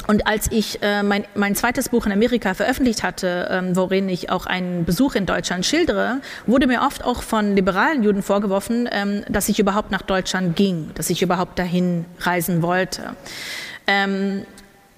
und 0.07 0.27
als 0.27 0.51
ich 0.51 0.83
äh, 0.83 1.03
mein, 1.03 1.25
mein 1.35 1.55
zweites 1.55 1.89
Buch 1.89 2.07
in 2.07 2.13
Amerika 2.13 2.55
veröffentlicht 2.55 3.03
hatte, 3.03 3.49
ähm, 3.51 3.77
worin 3.77 4.09
ich 4.09 4.31
auch 4.31 4.47
einen 4.47 4.85
Besuch 4.85 5.15
in 5.15 5.27
Deutschland 5.27 5.65
schildere, 5.67 6.21
wurde 6.47 6.67
mir 6.67 6.83
oft 6.83 7.05
auch 7.05 7.23
von 7.23 7.55
liberalen 7.57 8.03
Juden 8.03 8.23
vorgeworfen, 8.23 8.89
ähm, 8.93 9.25
dass 9.29 9.49
ich 9.49 9.59
überhaupt 9.59 9.91
nach 9.91 10.03
Deutschland 10.03 10.57
ging, 10.57 10.91
dass 10.95 11.11
ich 11.11 11.23
überhaupt 11.23 11.59
dahin 11.59 12.05
reisen 12.21 12.63
wollte. 12.63 13.17
Ähm, 13.87 14.45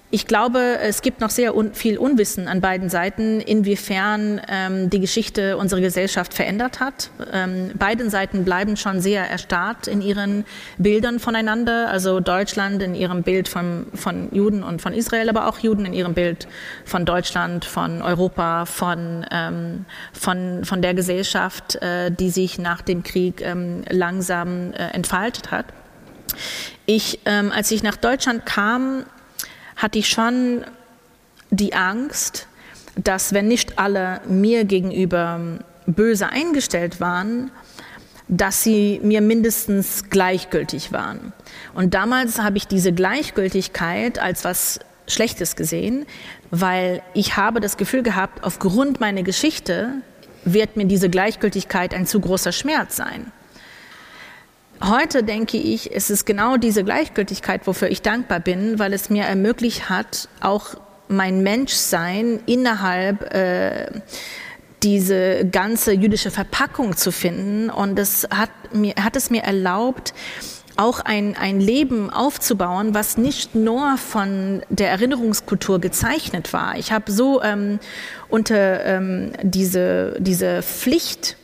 ich 0.09 0.25
glaube, 0.25 0.77
es 0.79 1.01
gibt 1.01 1.19
noch 1.19 1.29
sehr 1.29 1.53
un 1.53 1.73
viel 1.73 1.97
Unwissen 1.97 2.47
an 2.47 2.61
beiden 2.61 2.89
Seiten, 2.89 3.41
inwiefern 3.41 4.39
ähm, 4.47 4.89
die 4.89 5.01
Geschichte 5.01 5.57
unsere 5.57 5.81
Gesellschaft 5.81 6.33
verändert 6.33 6.79
hat. 6.79 7.09
Ähm, 7.33 7.71
beiden 7.77 8.09
Seiten 8.09 8.45
bleiben 8.45 8.77
schon 8.77 9.01
sehr 9.01 9.29
erstarrt 9.29 9.87
in 9.87 10.01
ihren 10.01 10.45
Bildern 10.77 11.19
voneinander. 11.19 11.89
Also 11.89 12.21
Deutschland 12.21 12.81
in 12.81 12.95
ihrem 12.95 13.23
Bild 13.23 13.49
von, 13.49 13.87
von 13.95 14.33
Juden 14.33 14.63
und 14.63 14.81
von 14.81 14.93
Israel, 14.93 15.27
aber 15.27 15.45
auch 15.45 15.59
Juden 15.59 15.85
in 15.85 15.93
ihrem 15.93 16.13
Bild 16.13 16.47
von 16.85 17.03
Deutschland, 17.03 17.65
von 17.65 18.01
Europa, 18.01 18.63
von, 18.63 19.25
ähm, 19.29 19.83
von, 20.13 20.63
von 20.63 20.81
der 20.81 20.93
Gesellschaft, 20.93 21.75
äh, 21.81 22.11
die 22.11 22.29
sich 22.29 22.59
nach 22.59 22.81
dem 22.81 23.03
Krieg 23.03 23.41
ähm, 23.41 23.83
langsam 23.89 24.71
äh, 24.71 24.87
entfaltet 24.93 25.51
hat. 25.51 25.65
Ich, 26.85 27.19
ähm, 27.25 27.51
als 27.51 27.71
ich 27.71 27.83
nach 27.83 27.97
Deutschland 27.97 28.45
kam, 28.45 29.03
hatte 29.77 29.99
ich 29.99 30.09
schon 30.09 30.65
die 31.49 31.73
Angst, 31.73 32.47
dass 32.95 33.33
wenn 33.33 33.47
nicht 33.47 33.79
alle 33.79 34.21
mir 34.27 34.65
gegenüber 34.65 35.39
böse 35.85 36.29
eingestellt 36.29 36.99
waren, 36.99 37.51
dass 38.27 38.63
sie 38.63 38.99
mir 39.03 39.21
mindestens 39.21 40.09
gleichgültig 40.09 40.91
waren. 40.91 41.31
Und 41.73 41.93
damals 41.93 42.39
habe 42.39 42.57
ich 42.57 42.67
diese 42.67 42.91
Gleichgültigkeit 42.91 44.19
als 44.19 44.43
was 44.43 44.79
Schlechtes 45.07 45.55
gesehen, 45.55 46.05
weil 46.51 47.01
ich 47.13 47.37
habe 47.37 47.61
das 47.61 47.77
Gefühl 47.77 48.03
gehabt, 48.03 48.43
aufgrund 48.43 48.99
meiner 48.99 49.23
Geschichte 49.23 49.93
wird 50.43 50.75
mir 50.75 50.85
diese 50.85 51.09
Gleichgültigkeit 51.09 51.93
ein 51.93 52.05
zu 52.05 52.19
großer 52.19 52.51
Schmerz 52.51 52.97
sein. 52.97 53.31
Heute 54.83 55.23
denke 55.23 55.57
ich, 55.57 55.95
es 55.95 56.09
ist 56.09 56.25
genau 56.25 56.57
diese 56.57 56.83
Gleichgültigkeit, 56.83 57.65
wofür 57.65 57.89
ich 57.89 58.01
dankbar 58.03 58.39
bin, 58.39 58.77
weil 58.77 58.93
es 58.93 59.09
mir 59.09 59.23
ermöglicht 59.23 59.89
hat, 59.89 60.29
auch 60.39 60.75
mein 61.07 61.41
Menschsein 61.41 62.39
innerhalb 62.45 63.33
äh, 63.33 63.87
diese 64.83 65.45
ganze 65.45 65.93
jüdische 65.93 66.29
Verpackung 66.29 66.95
zu 66.95 67.11
finden. 67.11 67.69
Und 67.71 67.97
es 67.97 68.27
hat, 68.29 68.51
mir, 68.71 68.93
hat 69.01 69.15
es 69.15 69.31
mir 69.31 69.41
erlaubt, 69.43 70.13
auch 70.75 70.99
ein, 70.99 71.35
ein 71.35 71.59
Leben 71.59 72.11
aufzubauen, 72.11 72.93
was 72.93 73.17
nicht 73.17 73.55
nur 73.55 73.97
von 73.97 74.61
der 74.69 74.91
Erinnerungskultur 74.91 75.79
gezeichnet 75.79 76.53
war. 76.53 76.77
Ich 76.77 76.91
habe 76.91 77.11
so 77.11 77.41
ähm, 77.41 77.79
unter 78.29 78.85
ähm, 78.85 79.31
diese, 79.41 80.17
diese 80.19 80.61
Pflicht 80.61 81.36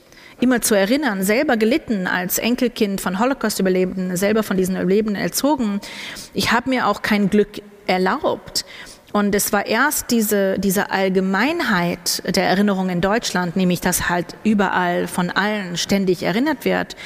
immer 0.44 0.62
zu 0.62 0.76
erinnern, 0.76 1.24
selber 1.24 1.56
gelitten 1.56 2.06
als 2.06 2.38
Enkelkind 2.38 3.00
von 3.00 3.18
Holocaust-Überlebenden, 3.18 4.18
selber 4.18 4.44
von 4.44 4.58
diesen 4.58 4.76
Überlebenden 4.76 5.16
erzogen. 5.16 5.80
Ich 6.34 6.52
habe 6.52 6.70
mir 6.70 6.88
auch 6.88 7.02
kein 7.02 7.30
Glück 7.30 7.62
erlaubt. 7.88 8.66
Und 9.14 9.34
es 9.36 9.54
war 9.54 9.66
erst 9.66 10.12
diese, 10.12 10.60
diese 10.60 10.92
Allgemeinheit 10.92 12.24
der 12.36 12.44
Erinnerung 12.44 12.90
in 12.90 13.00
Deutschland, 13.00 13.56
nämlich 13.56 13.80
dass 13.80 14.10
halt 14.10 14.36
überall 14.44 15.08
von 15.08 15.30
allen 15.30 15.78
ständig 15.78 16.24
erinnert 16.24 16.66
wird, 16.66 16.98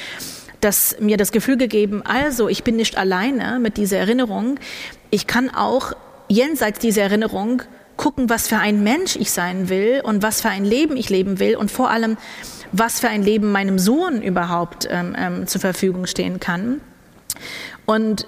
dass 0.60 0.96
mir 0.98 1.16
das 1.16 1.30
Gefühl 1.30 1.58
gegeben, 1.58 2.02
also 2.04 2.48
ich 2.48 2.64
bin 2.64 2.74
nicht 2.74 2.98
alleine 2.98 3.60
mit 3.60 3.76
dieser 3.76 3.98
Erinnerung. 3.98 4.58
Ich 5.10 5.28
kann 5.28 5.48
auch 5.54 5.92
jenseits 6.28 6.80
dieser 6.80 7.02
Erinnerung 7.02 7.62
gucken, 7.98 8.30
was 8.30 8.48
für 8.48 8.56
ein 8.56 8.82
Mensch 8.82 9.16
ich 9.16 9.30
sein 9.30 9.68
will 9.68 10.00
und 10.02 10.22
was 10.22 10.40
für 10.40 10.48
ein 10.48 10.64
Leben 10.64 10.96
ich 10.96 11.10
leben 11.10 11.38
will 11.38 11.56
und 11.56 11.70
vor 11.70 11.90
allem, 11.90 12.16
was 12.72 13.00
für 13.00 13.08
ein 13.08 13.22
Leben 13.22 13.52
meinem 13.52 13.78
Sohn 13.78 14.22
überhaupt 14.22 14.88
ähm, 14.90 15.14
ähm, 15.18 15.46
zur 15.46 15.60
Verfügung 15.60 16.06
stehen 16.06 16.40
kann. 16.40 16.80
Und 17.84 18.26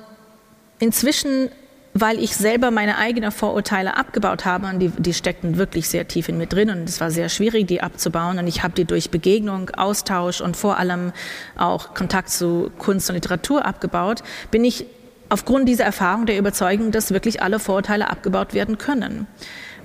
inzwischen 0.79 1.49
weil 1.93 2.21
ich 2.23 2.37
selber 2.37 2.71
meine 2.71 2.99
eigenen 2.99 3.33
Vorurteile 3.33 3.97
abgebaut 3.97 4.45
habe 4.45 4.69
und 4.69 4.79
die, 4.79 4.91
die 4.91 5.13
steckten 5.15 5.57
wirklich 5.57 5.89
sehr 5.89 6.07
tief 6.07 6.29
in 6.29 6.39
mir 6.39 6.47
drin 6.47 6.71
und 6.71 6.89
es 6.89 7.01
war 7.01 7.11
sehr 7.11 7.29
schwierig, 7.29 7.67
die 7.67 7.83
abzubauen 7.83 8.39
und 8.39 8.47
ich 8.47 8.63
habe 8.63 8.75
die 8.75 8.85
durch 8.85 9.11
Begegnung, 9.11 9.71
Austausch 9.71 10.41
und 10.41 10.57
vor 10.57 10.79
allem 10.79 11.13
auch 11.57 11.95
Kontakt 11.95 12.31
zu 12.31 12.71
Kunst 12.79 13.11
und 13.11 13.17
Literatur 13.17 13.65
abgebaut, 13.65 14.23
bin 14.53 14.65
ich 14.65 14.87
aufgrund 15.31 15.69
dieser 15.69 15.85
Erfahrung 15.85 16.27
der 16.27 16.39
Überzeugung, 16.39 16.91
dass 16.91 17.13
wirklich 17.13 17.43
alle 17.43 17.59
Vorurteile 17.59 18.11
abgebaut 18.11 18.53
werden 18.53 18.79
können 18.79 19.27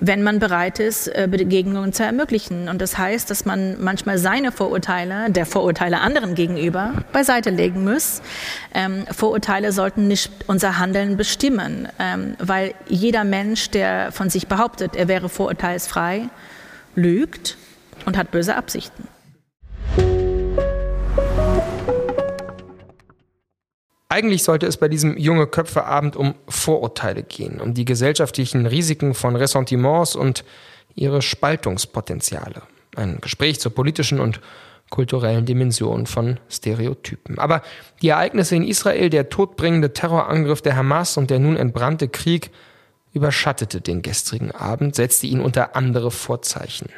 wenn 0.00 0.22
man 0.22 0.38
bereit 0.38 0.78
ist, 0.78 1.08
äh, 1.08 1.28
Begegnungen 1.30 1.92
zu 1.92 2.04
ermöglichen. 2.04 2.68
Und 2.68 2.80
das 2.80 2.98
heißt, 2.98 3.30
dass 3.30 3.44
man 3.44 3.82
manchmal 3.82 4.18
seine 4.18 4.52
Vorurteile, 4.52 5.30
der 5.30 5.46
Vorurteile 5.46 6.00
anderen 6.00 6.34
gegenüber, 6.34 6.92
beiseite 7.12 7.50
legen 7.50 7.84
muss. 7.84 8.22
Ähm, 8.74 9.04
Vorurteile 9.10 9.72
sollten 9.72 10.08
nicht 10.08 10.30
unser 10.46 10.78
Handeln 10.78 11.16
bestimmen, 11.16 11.88
ähm, 11.98 12.36
weil 12.38 12.74
jeder 12.88 13.24
Mensch, 13.24 13.70
der 13.70 14.12
von 14.12 14.30
sich 14.30 14.48
behauptet, 14.48 14.96
er 14.96 15.08
wäre 15.08 15.28
vorurteilsfrei, 15.28 16.28
lügt 16.94 17.56
und 18.04 18.16
hat 18.16 18.30
böse 18.30 18.56
Absichten. 18.56 19.08
Eigentlich 24.08 24.44
sollte 24.44 24.66
es 24.66 24.76
bei 24.76 24.88
diesem 24.88 25.16
junge 25.16 25.46
Köpfe-Abend 25.48 26.16
um 26.16 26.34
Vorurteile 26.48 27.24
gehen, 27.24 27.60
um 27.60 27.74
die 27.74 27.84
gesellschaftlichen 27.84 28.66
Risiken 28.66 29.14
von 29.14 29.34
Ressentiments 29.34 30.14
und 30.14 30.44
ihre 30.94 31.22
Spaltungspotenziale. 31.22 32.62
Ein 32.94 33.18
Gespräch 33.20 33.58
zur 33.60 33.74
politischen 33.74 34.20
und 34.20 34.40
kulturellen 34.90 35.44
Dimension 35.44 36.06
von 36.06 36.38
Stereotypen. 36.48 37.38
Aber 37.38 37.62
die 38.00 38.08
Ereignisse 38.08 38.54
in 38.54 38.62
Israel, 38.62 39.10
der 39.10 39.28
todbringende 39.28 39.92
Terrorangriff 39.92 40.62
der 40.62 40.76
Hamas 40.76 41.16
und 41.16 41.30
der 41.30 41.40
nun 41.40 41.56
entbrannte 41.56 42.08
Krieg 42.08 42.50
überschattete 43.12 43.80
den 43.80 44.02
gestrigen 44.02 44.52
Abend, 44.52 44.94
setzte 44.94 45.26
ihn 45.26 45.40
unter 45.40 45.74
andere 45.74 46.12
Vorzeichen. 46.12 46.90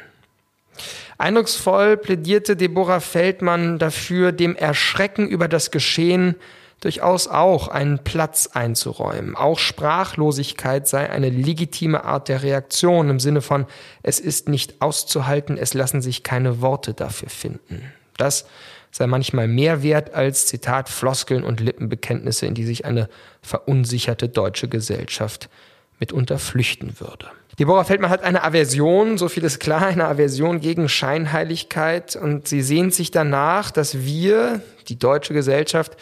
Eindrucksvoll 1.17 1.97
plädierte 1.97 2.55
Deborah 2.55 2.99
Feldmann 2.99 3.79
dafür, 3.79 4.31
dem 4.31 4.55
Erschrecken 4.55 5.27
über 5.27 5.47
das 5.47 5.71
Geschehen 5.71 6.35
durchaus 6.79 7.27
auch 7.27 7.67
einen 7.67 7.99
Platz 7.99 8.47
einzuräumen. 8.53 9.35
Auch 9.35 9.59
Sprachlosigkeit 9.59 10.87
sei 10.87 11.09
eine 11.09 11.29
legitime 11.29 12.03
Art 12.05 12.29
der 12.29 12.43
Reaktion 12.43 13.09
im 13.09 13.19
Sinne 13.19 13.41
von, 13.41 13.65
es 14.01 14.19
ist 14.19 14.47
nicht 14.47 14.81
auszuhalten, 14.81 15.57
es 15.57 15.73
lassen 15.73 16.01
sich 16.01 16.23
keine 16.23 16.61
Worte 16.61 16.93
dafür 16.93 17.29
finden. 17.29 17.91
Das 18.17 18.45
sei 18.91 19.07
manchmal 19.07 19.47
mehr 19.47 19.83
wert 19.83 20.13
als 20.13 20.45
Zitat 20.45 20.89
Floskeln 20.89 21.43
und 21.43 21.59
Lippenbekenntnisse, 21.59 22.45
in 22.45 22.55
die 22.55 22.65
sich 22.65 22.85
eine 22.85 23.09
verunsicherte 23.41 24.29
deutsche 24.29 24.67
Gesellschaft 24.67 25.49
mitunter 25.99 26.39
flüchten 26.39 26.99
würde. 26.99 27.27
Deborah 27.59 27.83
Feldmann 27.83 28.09
hat 28.09 28.23
eine 28.23 28.43
Aversion, 28.43 29.17
so 29.17 29.27
viel 29.27 29.43
ist 29.43 29.59
klar, 29.59 29.85
eine 29.87 30.07
Aversion 30.07 30.61
gegen 30.61 30.87
Scheinheiligkeit 30.87 32.15
und 32.15 32.47
sie 32.47 32.61
sehnt 32.61 32.93
sich 32.93 33.11
danach, 33.11 33.69
dass 33.69 33.99
wir, 34.05 34.61
die 34.87 34.97
deutsche 34.97 35.33
Gesellschaft, 35.33 35.97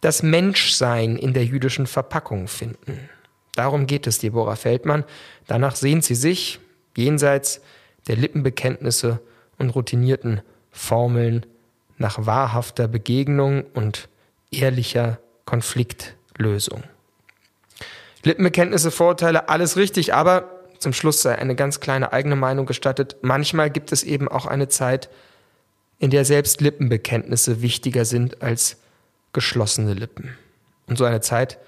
das 0.00 0.22
Menschsein 0.22 1.16
in 1.16 1.34
der 1.34 1.44
jüdischen 1.44 1.86
Verpackung 1.86 2.48
finden. 2.48 3.08
Darum 3.54 3.86
geht 3.86 4.06
es 4.06 4.18
Deborah 4.18 4.56
Feldmann. 4.56 5.04
Danach 5.46 5.74
sehnt 5.74 6.04
sie 6.04 6.14
sich, 6.14 6.60
jenseits 6.96 7.60
der 8.06 8.16
Lippenbekenntnisse 8.16 9.20
und 9.58 9.70
routinierten 9.70 10.42
Formeln, 10.70 11.44
nach 11.96 12.26
wahrhafter 12.26 12.86
Begegnung 12.86 13.64
und 13.74 14.08
ehrlicher 14.52 15.18
Konfliktlösung. 15.44 16.84
Lippenbekenntnisse, 18.22 18.92
Vorurteile, 18.92 19.48
alles 19.48 19.76
richtig, 19.76 20.14
aber 20.14 20.58
zum 20.78 20.92
Schluss 20.92 21.22
sei 21.22 21.36
eine 21.36 21.56
ganz 21.56 21.80
kleine 21.80 22.12
eigene 22.12 22.36
Meinung 22.36 22.66
gestattet. 22.66 23.16
Manchmal 23.22 23.70
gibt 23.70 23.90
es 23.90 24.04
eben 24.04 24.28
auch 24.28 24.46
eine 24.46 24.68
Zeit, 24.68 25.08
in 25.98 26.10
der 26.10 26.24
selbst 26.24 26.60
Lippenbekenntnisse 26.60 27.62
wichtiger 27.62 28.04
sind 28.04 28.42
als 28.42 28.76
geschlossene 29.38 29.94
Lippen. 29.94 30.36
Und 30.88 30.98
so 30.98 31.04
eine 31.04 31.20
Zeit 31.20 31.58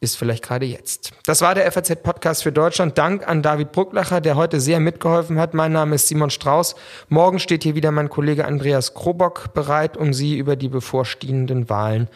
ist 0.00 0.18
vielleicht 0.18 0.44
gerade 0.44 0.66
jetzt. 0.66 1.12
Das 1.24 1.40
war 1.40 1.54
der 1.54 1.72
FAZ-Podcast 1.72 2.42
für 2.42 2.52
Deutschland. 2.52 2.98
Dank 2.98 3.26
an 3.26 3.40
David 3.40 3.72
Brucklacher, 3.72 4.20
der 4.20 4.36
heute 4.36 4.60
sehr 4.60 4.80
mitgeholfen 4.80 5.38
hat. 5.38 5.54
Mein 5.54 5.72
Name 5.72 5.94
ist 5.94 6.08
Simon 6.08 6.28
Strauß. 6.28 6.76
Morgen 7.08 7.38
steht 7.38 7.62
hier 7.62 7.74
wieder 7.74 7.90
mein 7.90 8.10
Kollege 8.10 8.44
Andreas 8.44 8.92
Krobock 8.92 9.54
bereit, 9.54 9.96
um 9.96 10.12
Sie 10.12 10.36
über 10.36 10.56
die 10.56 10.68
bevorstehenden 10.68 11.70
Wahlen 11.70 12.08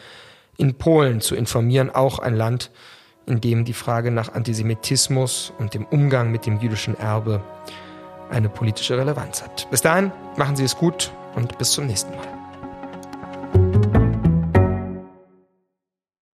in 0.57 0.75
Polen 0.75 1.19
zu 1.19 1.33
informieren. 1.33 1.89
Auch 1.89 2.19
ein 2.19 2.35
Land, 2.35 2.69
in 3.25 3.41
dem 3.41 3.65
die 3.65 3.73
Frage 3.73 4.11
nach 4.11 4.31
Antisemitismus 4.31 5.51
und 5.57 5.73
dem 5.73 5.85
Umgang 5.85 6.31
mit 6.31 6.45
dem 6.45 6.59
jüdischen 6.59 6.95
Erbe 6.99 7.41
eine 8.29 8.49
politische 8.49 8.99
Relevanz 8.99 9.41
hat. 9.41 9.67
Bis 9.71 9.81
dahin, 9.81 10.11
machen 10.37 10.55
Sie 10.55 10.63
es 10.63 10.77
gut 10.77 11.11
und 11.33 11.57
bis 11.57 11.71
zum 11.71 11.87
nächsten 11.87 12.15
Mal. 12.15 12.30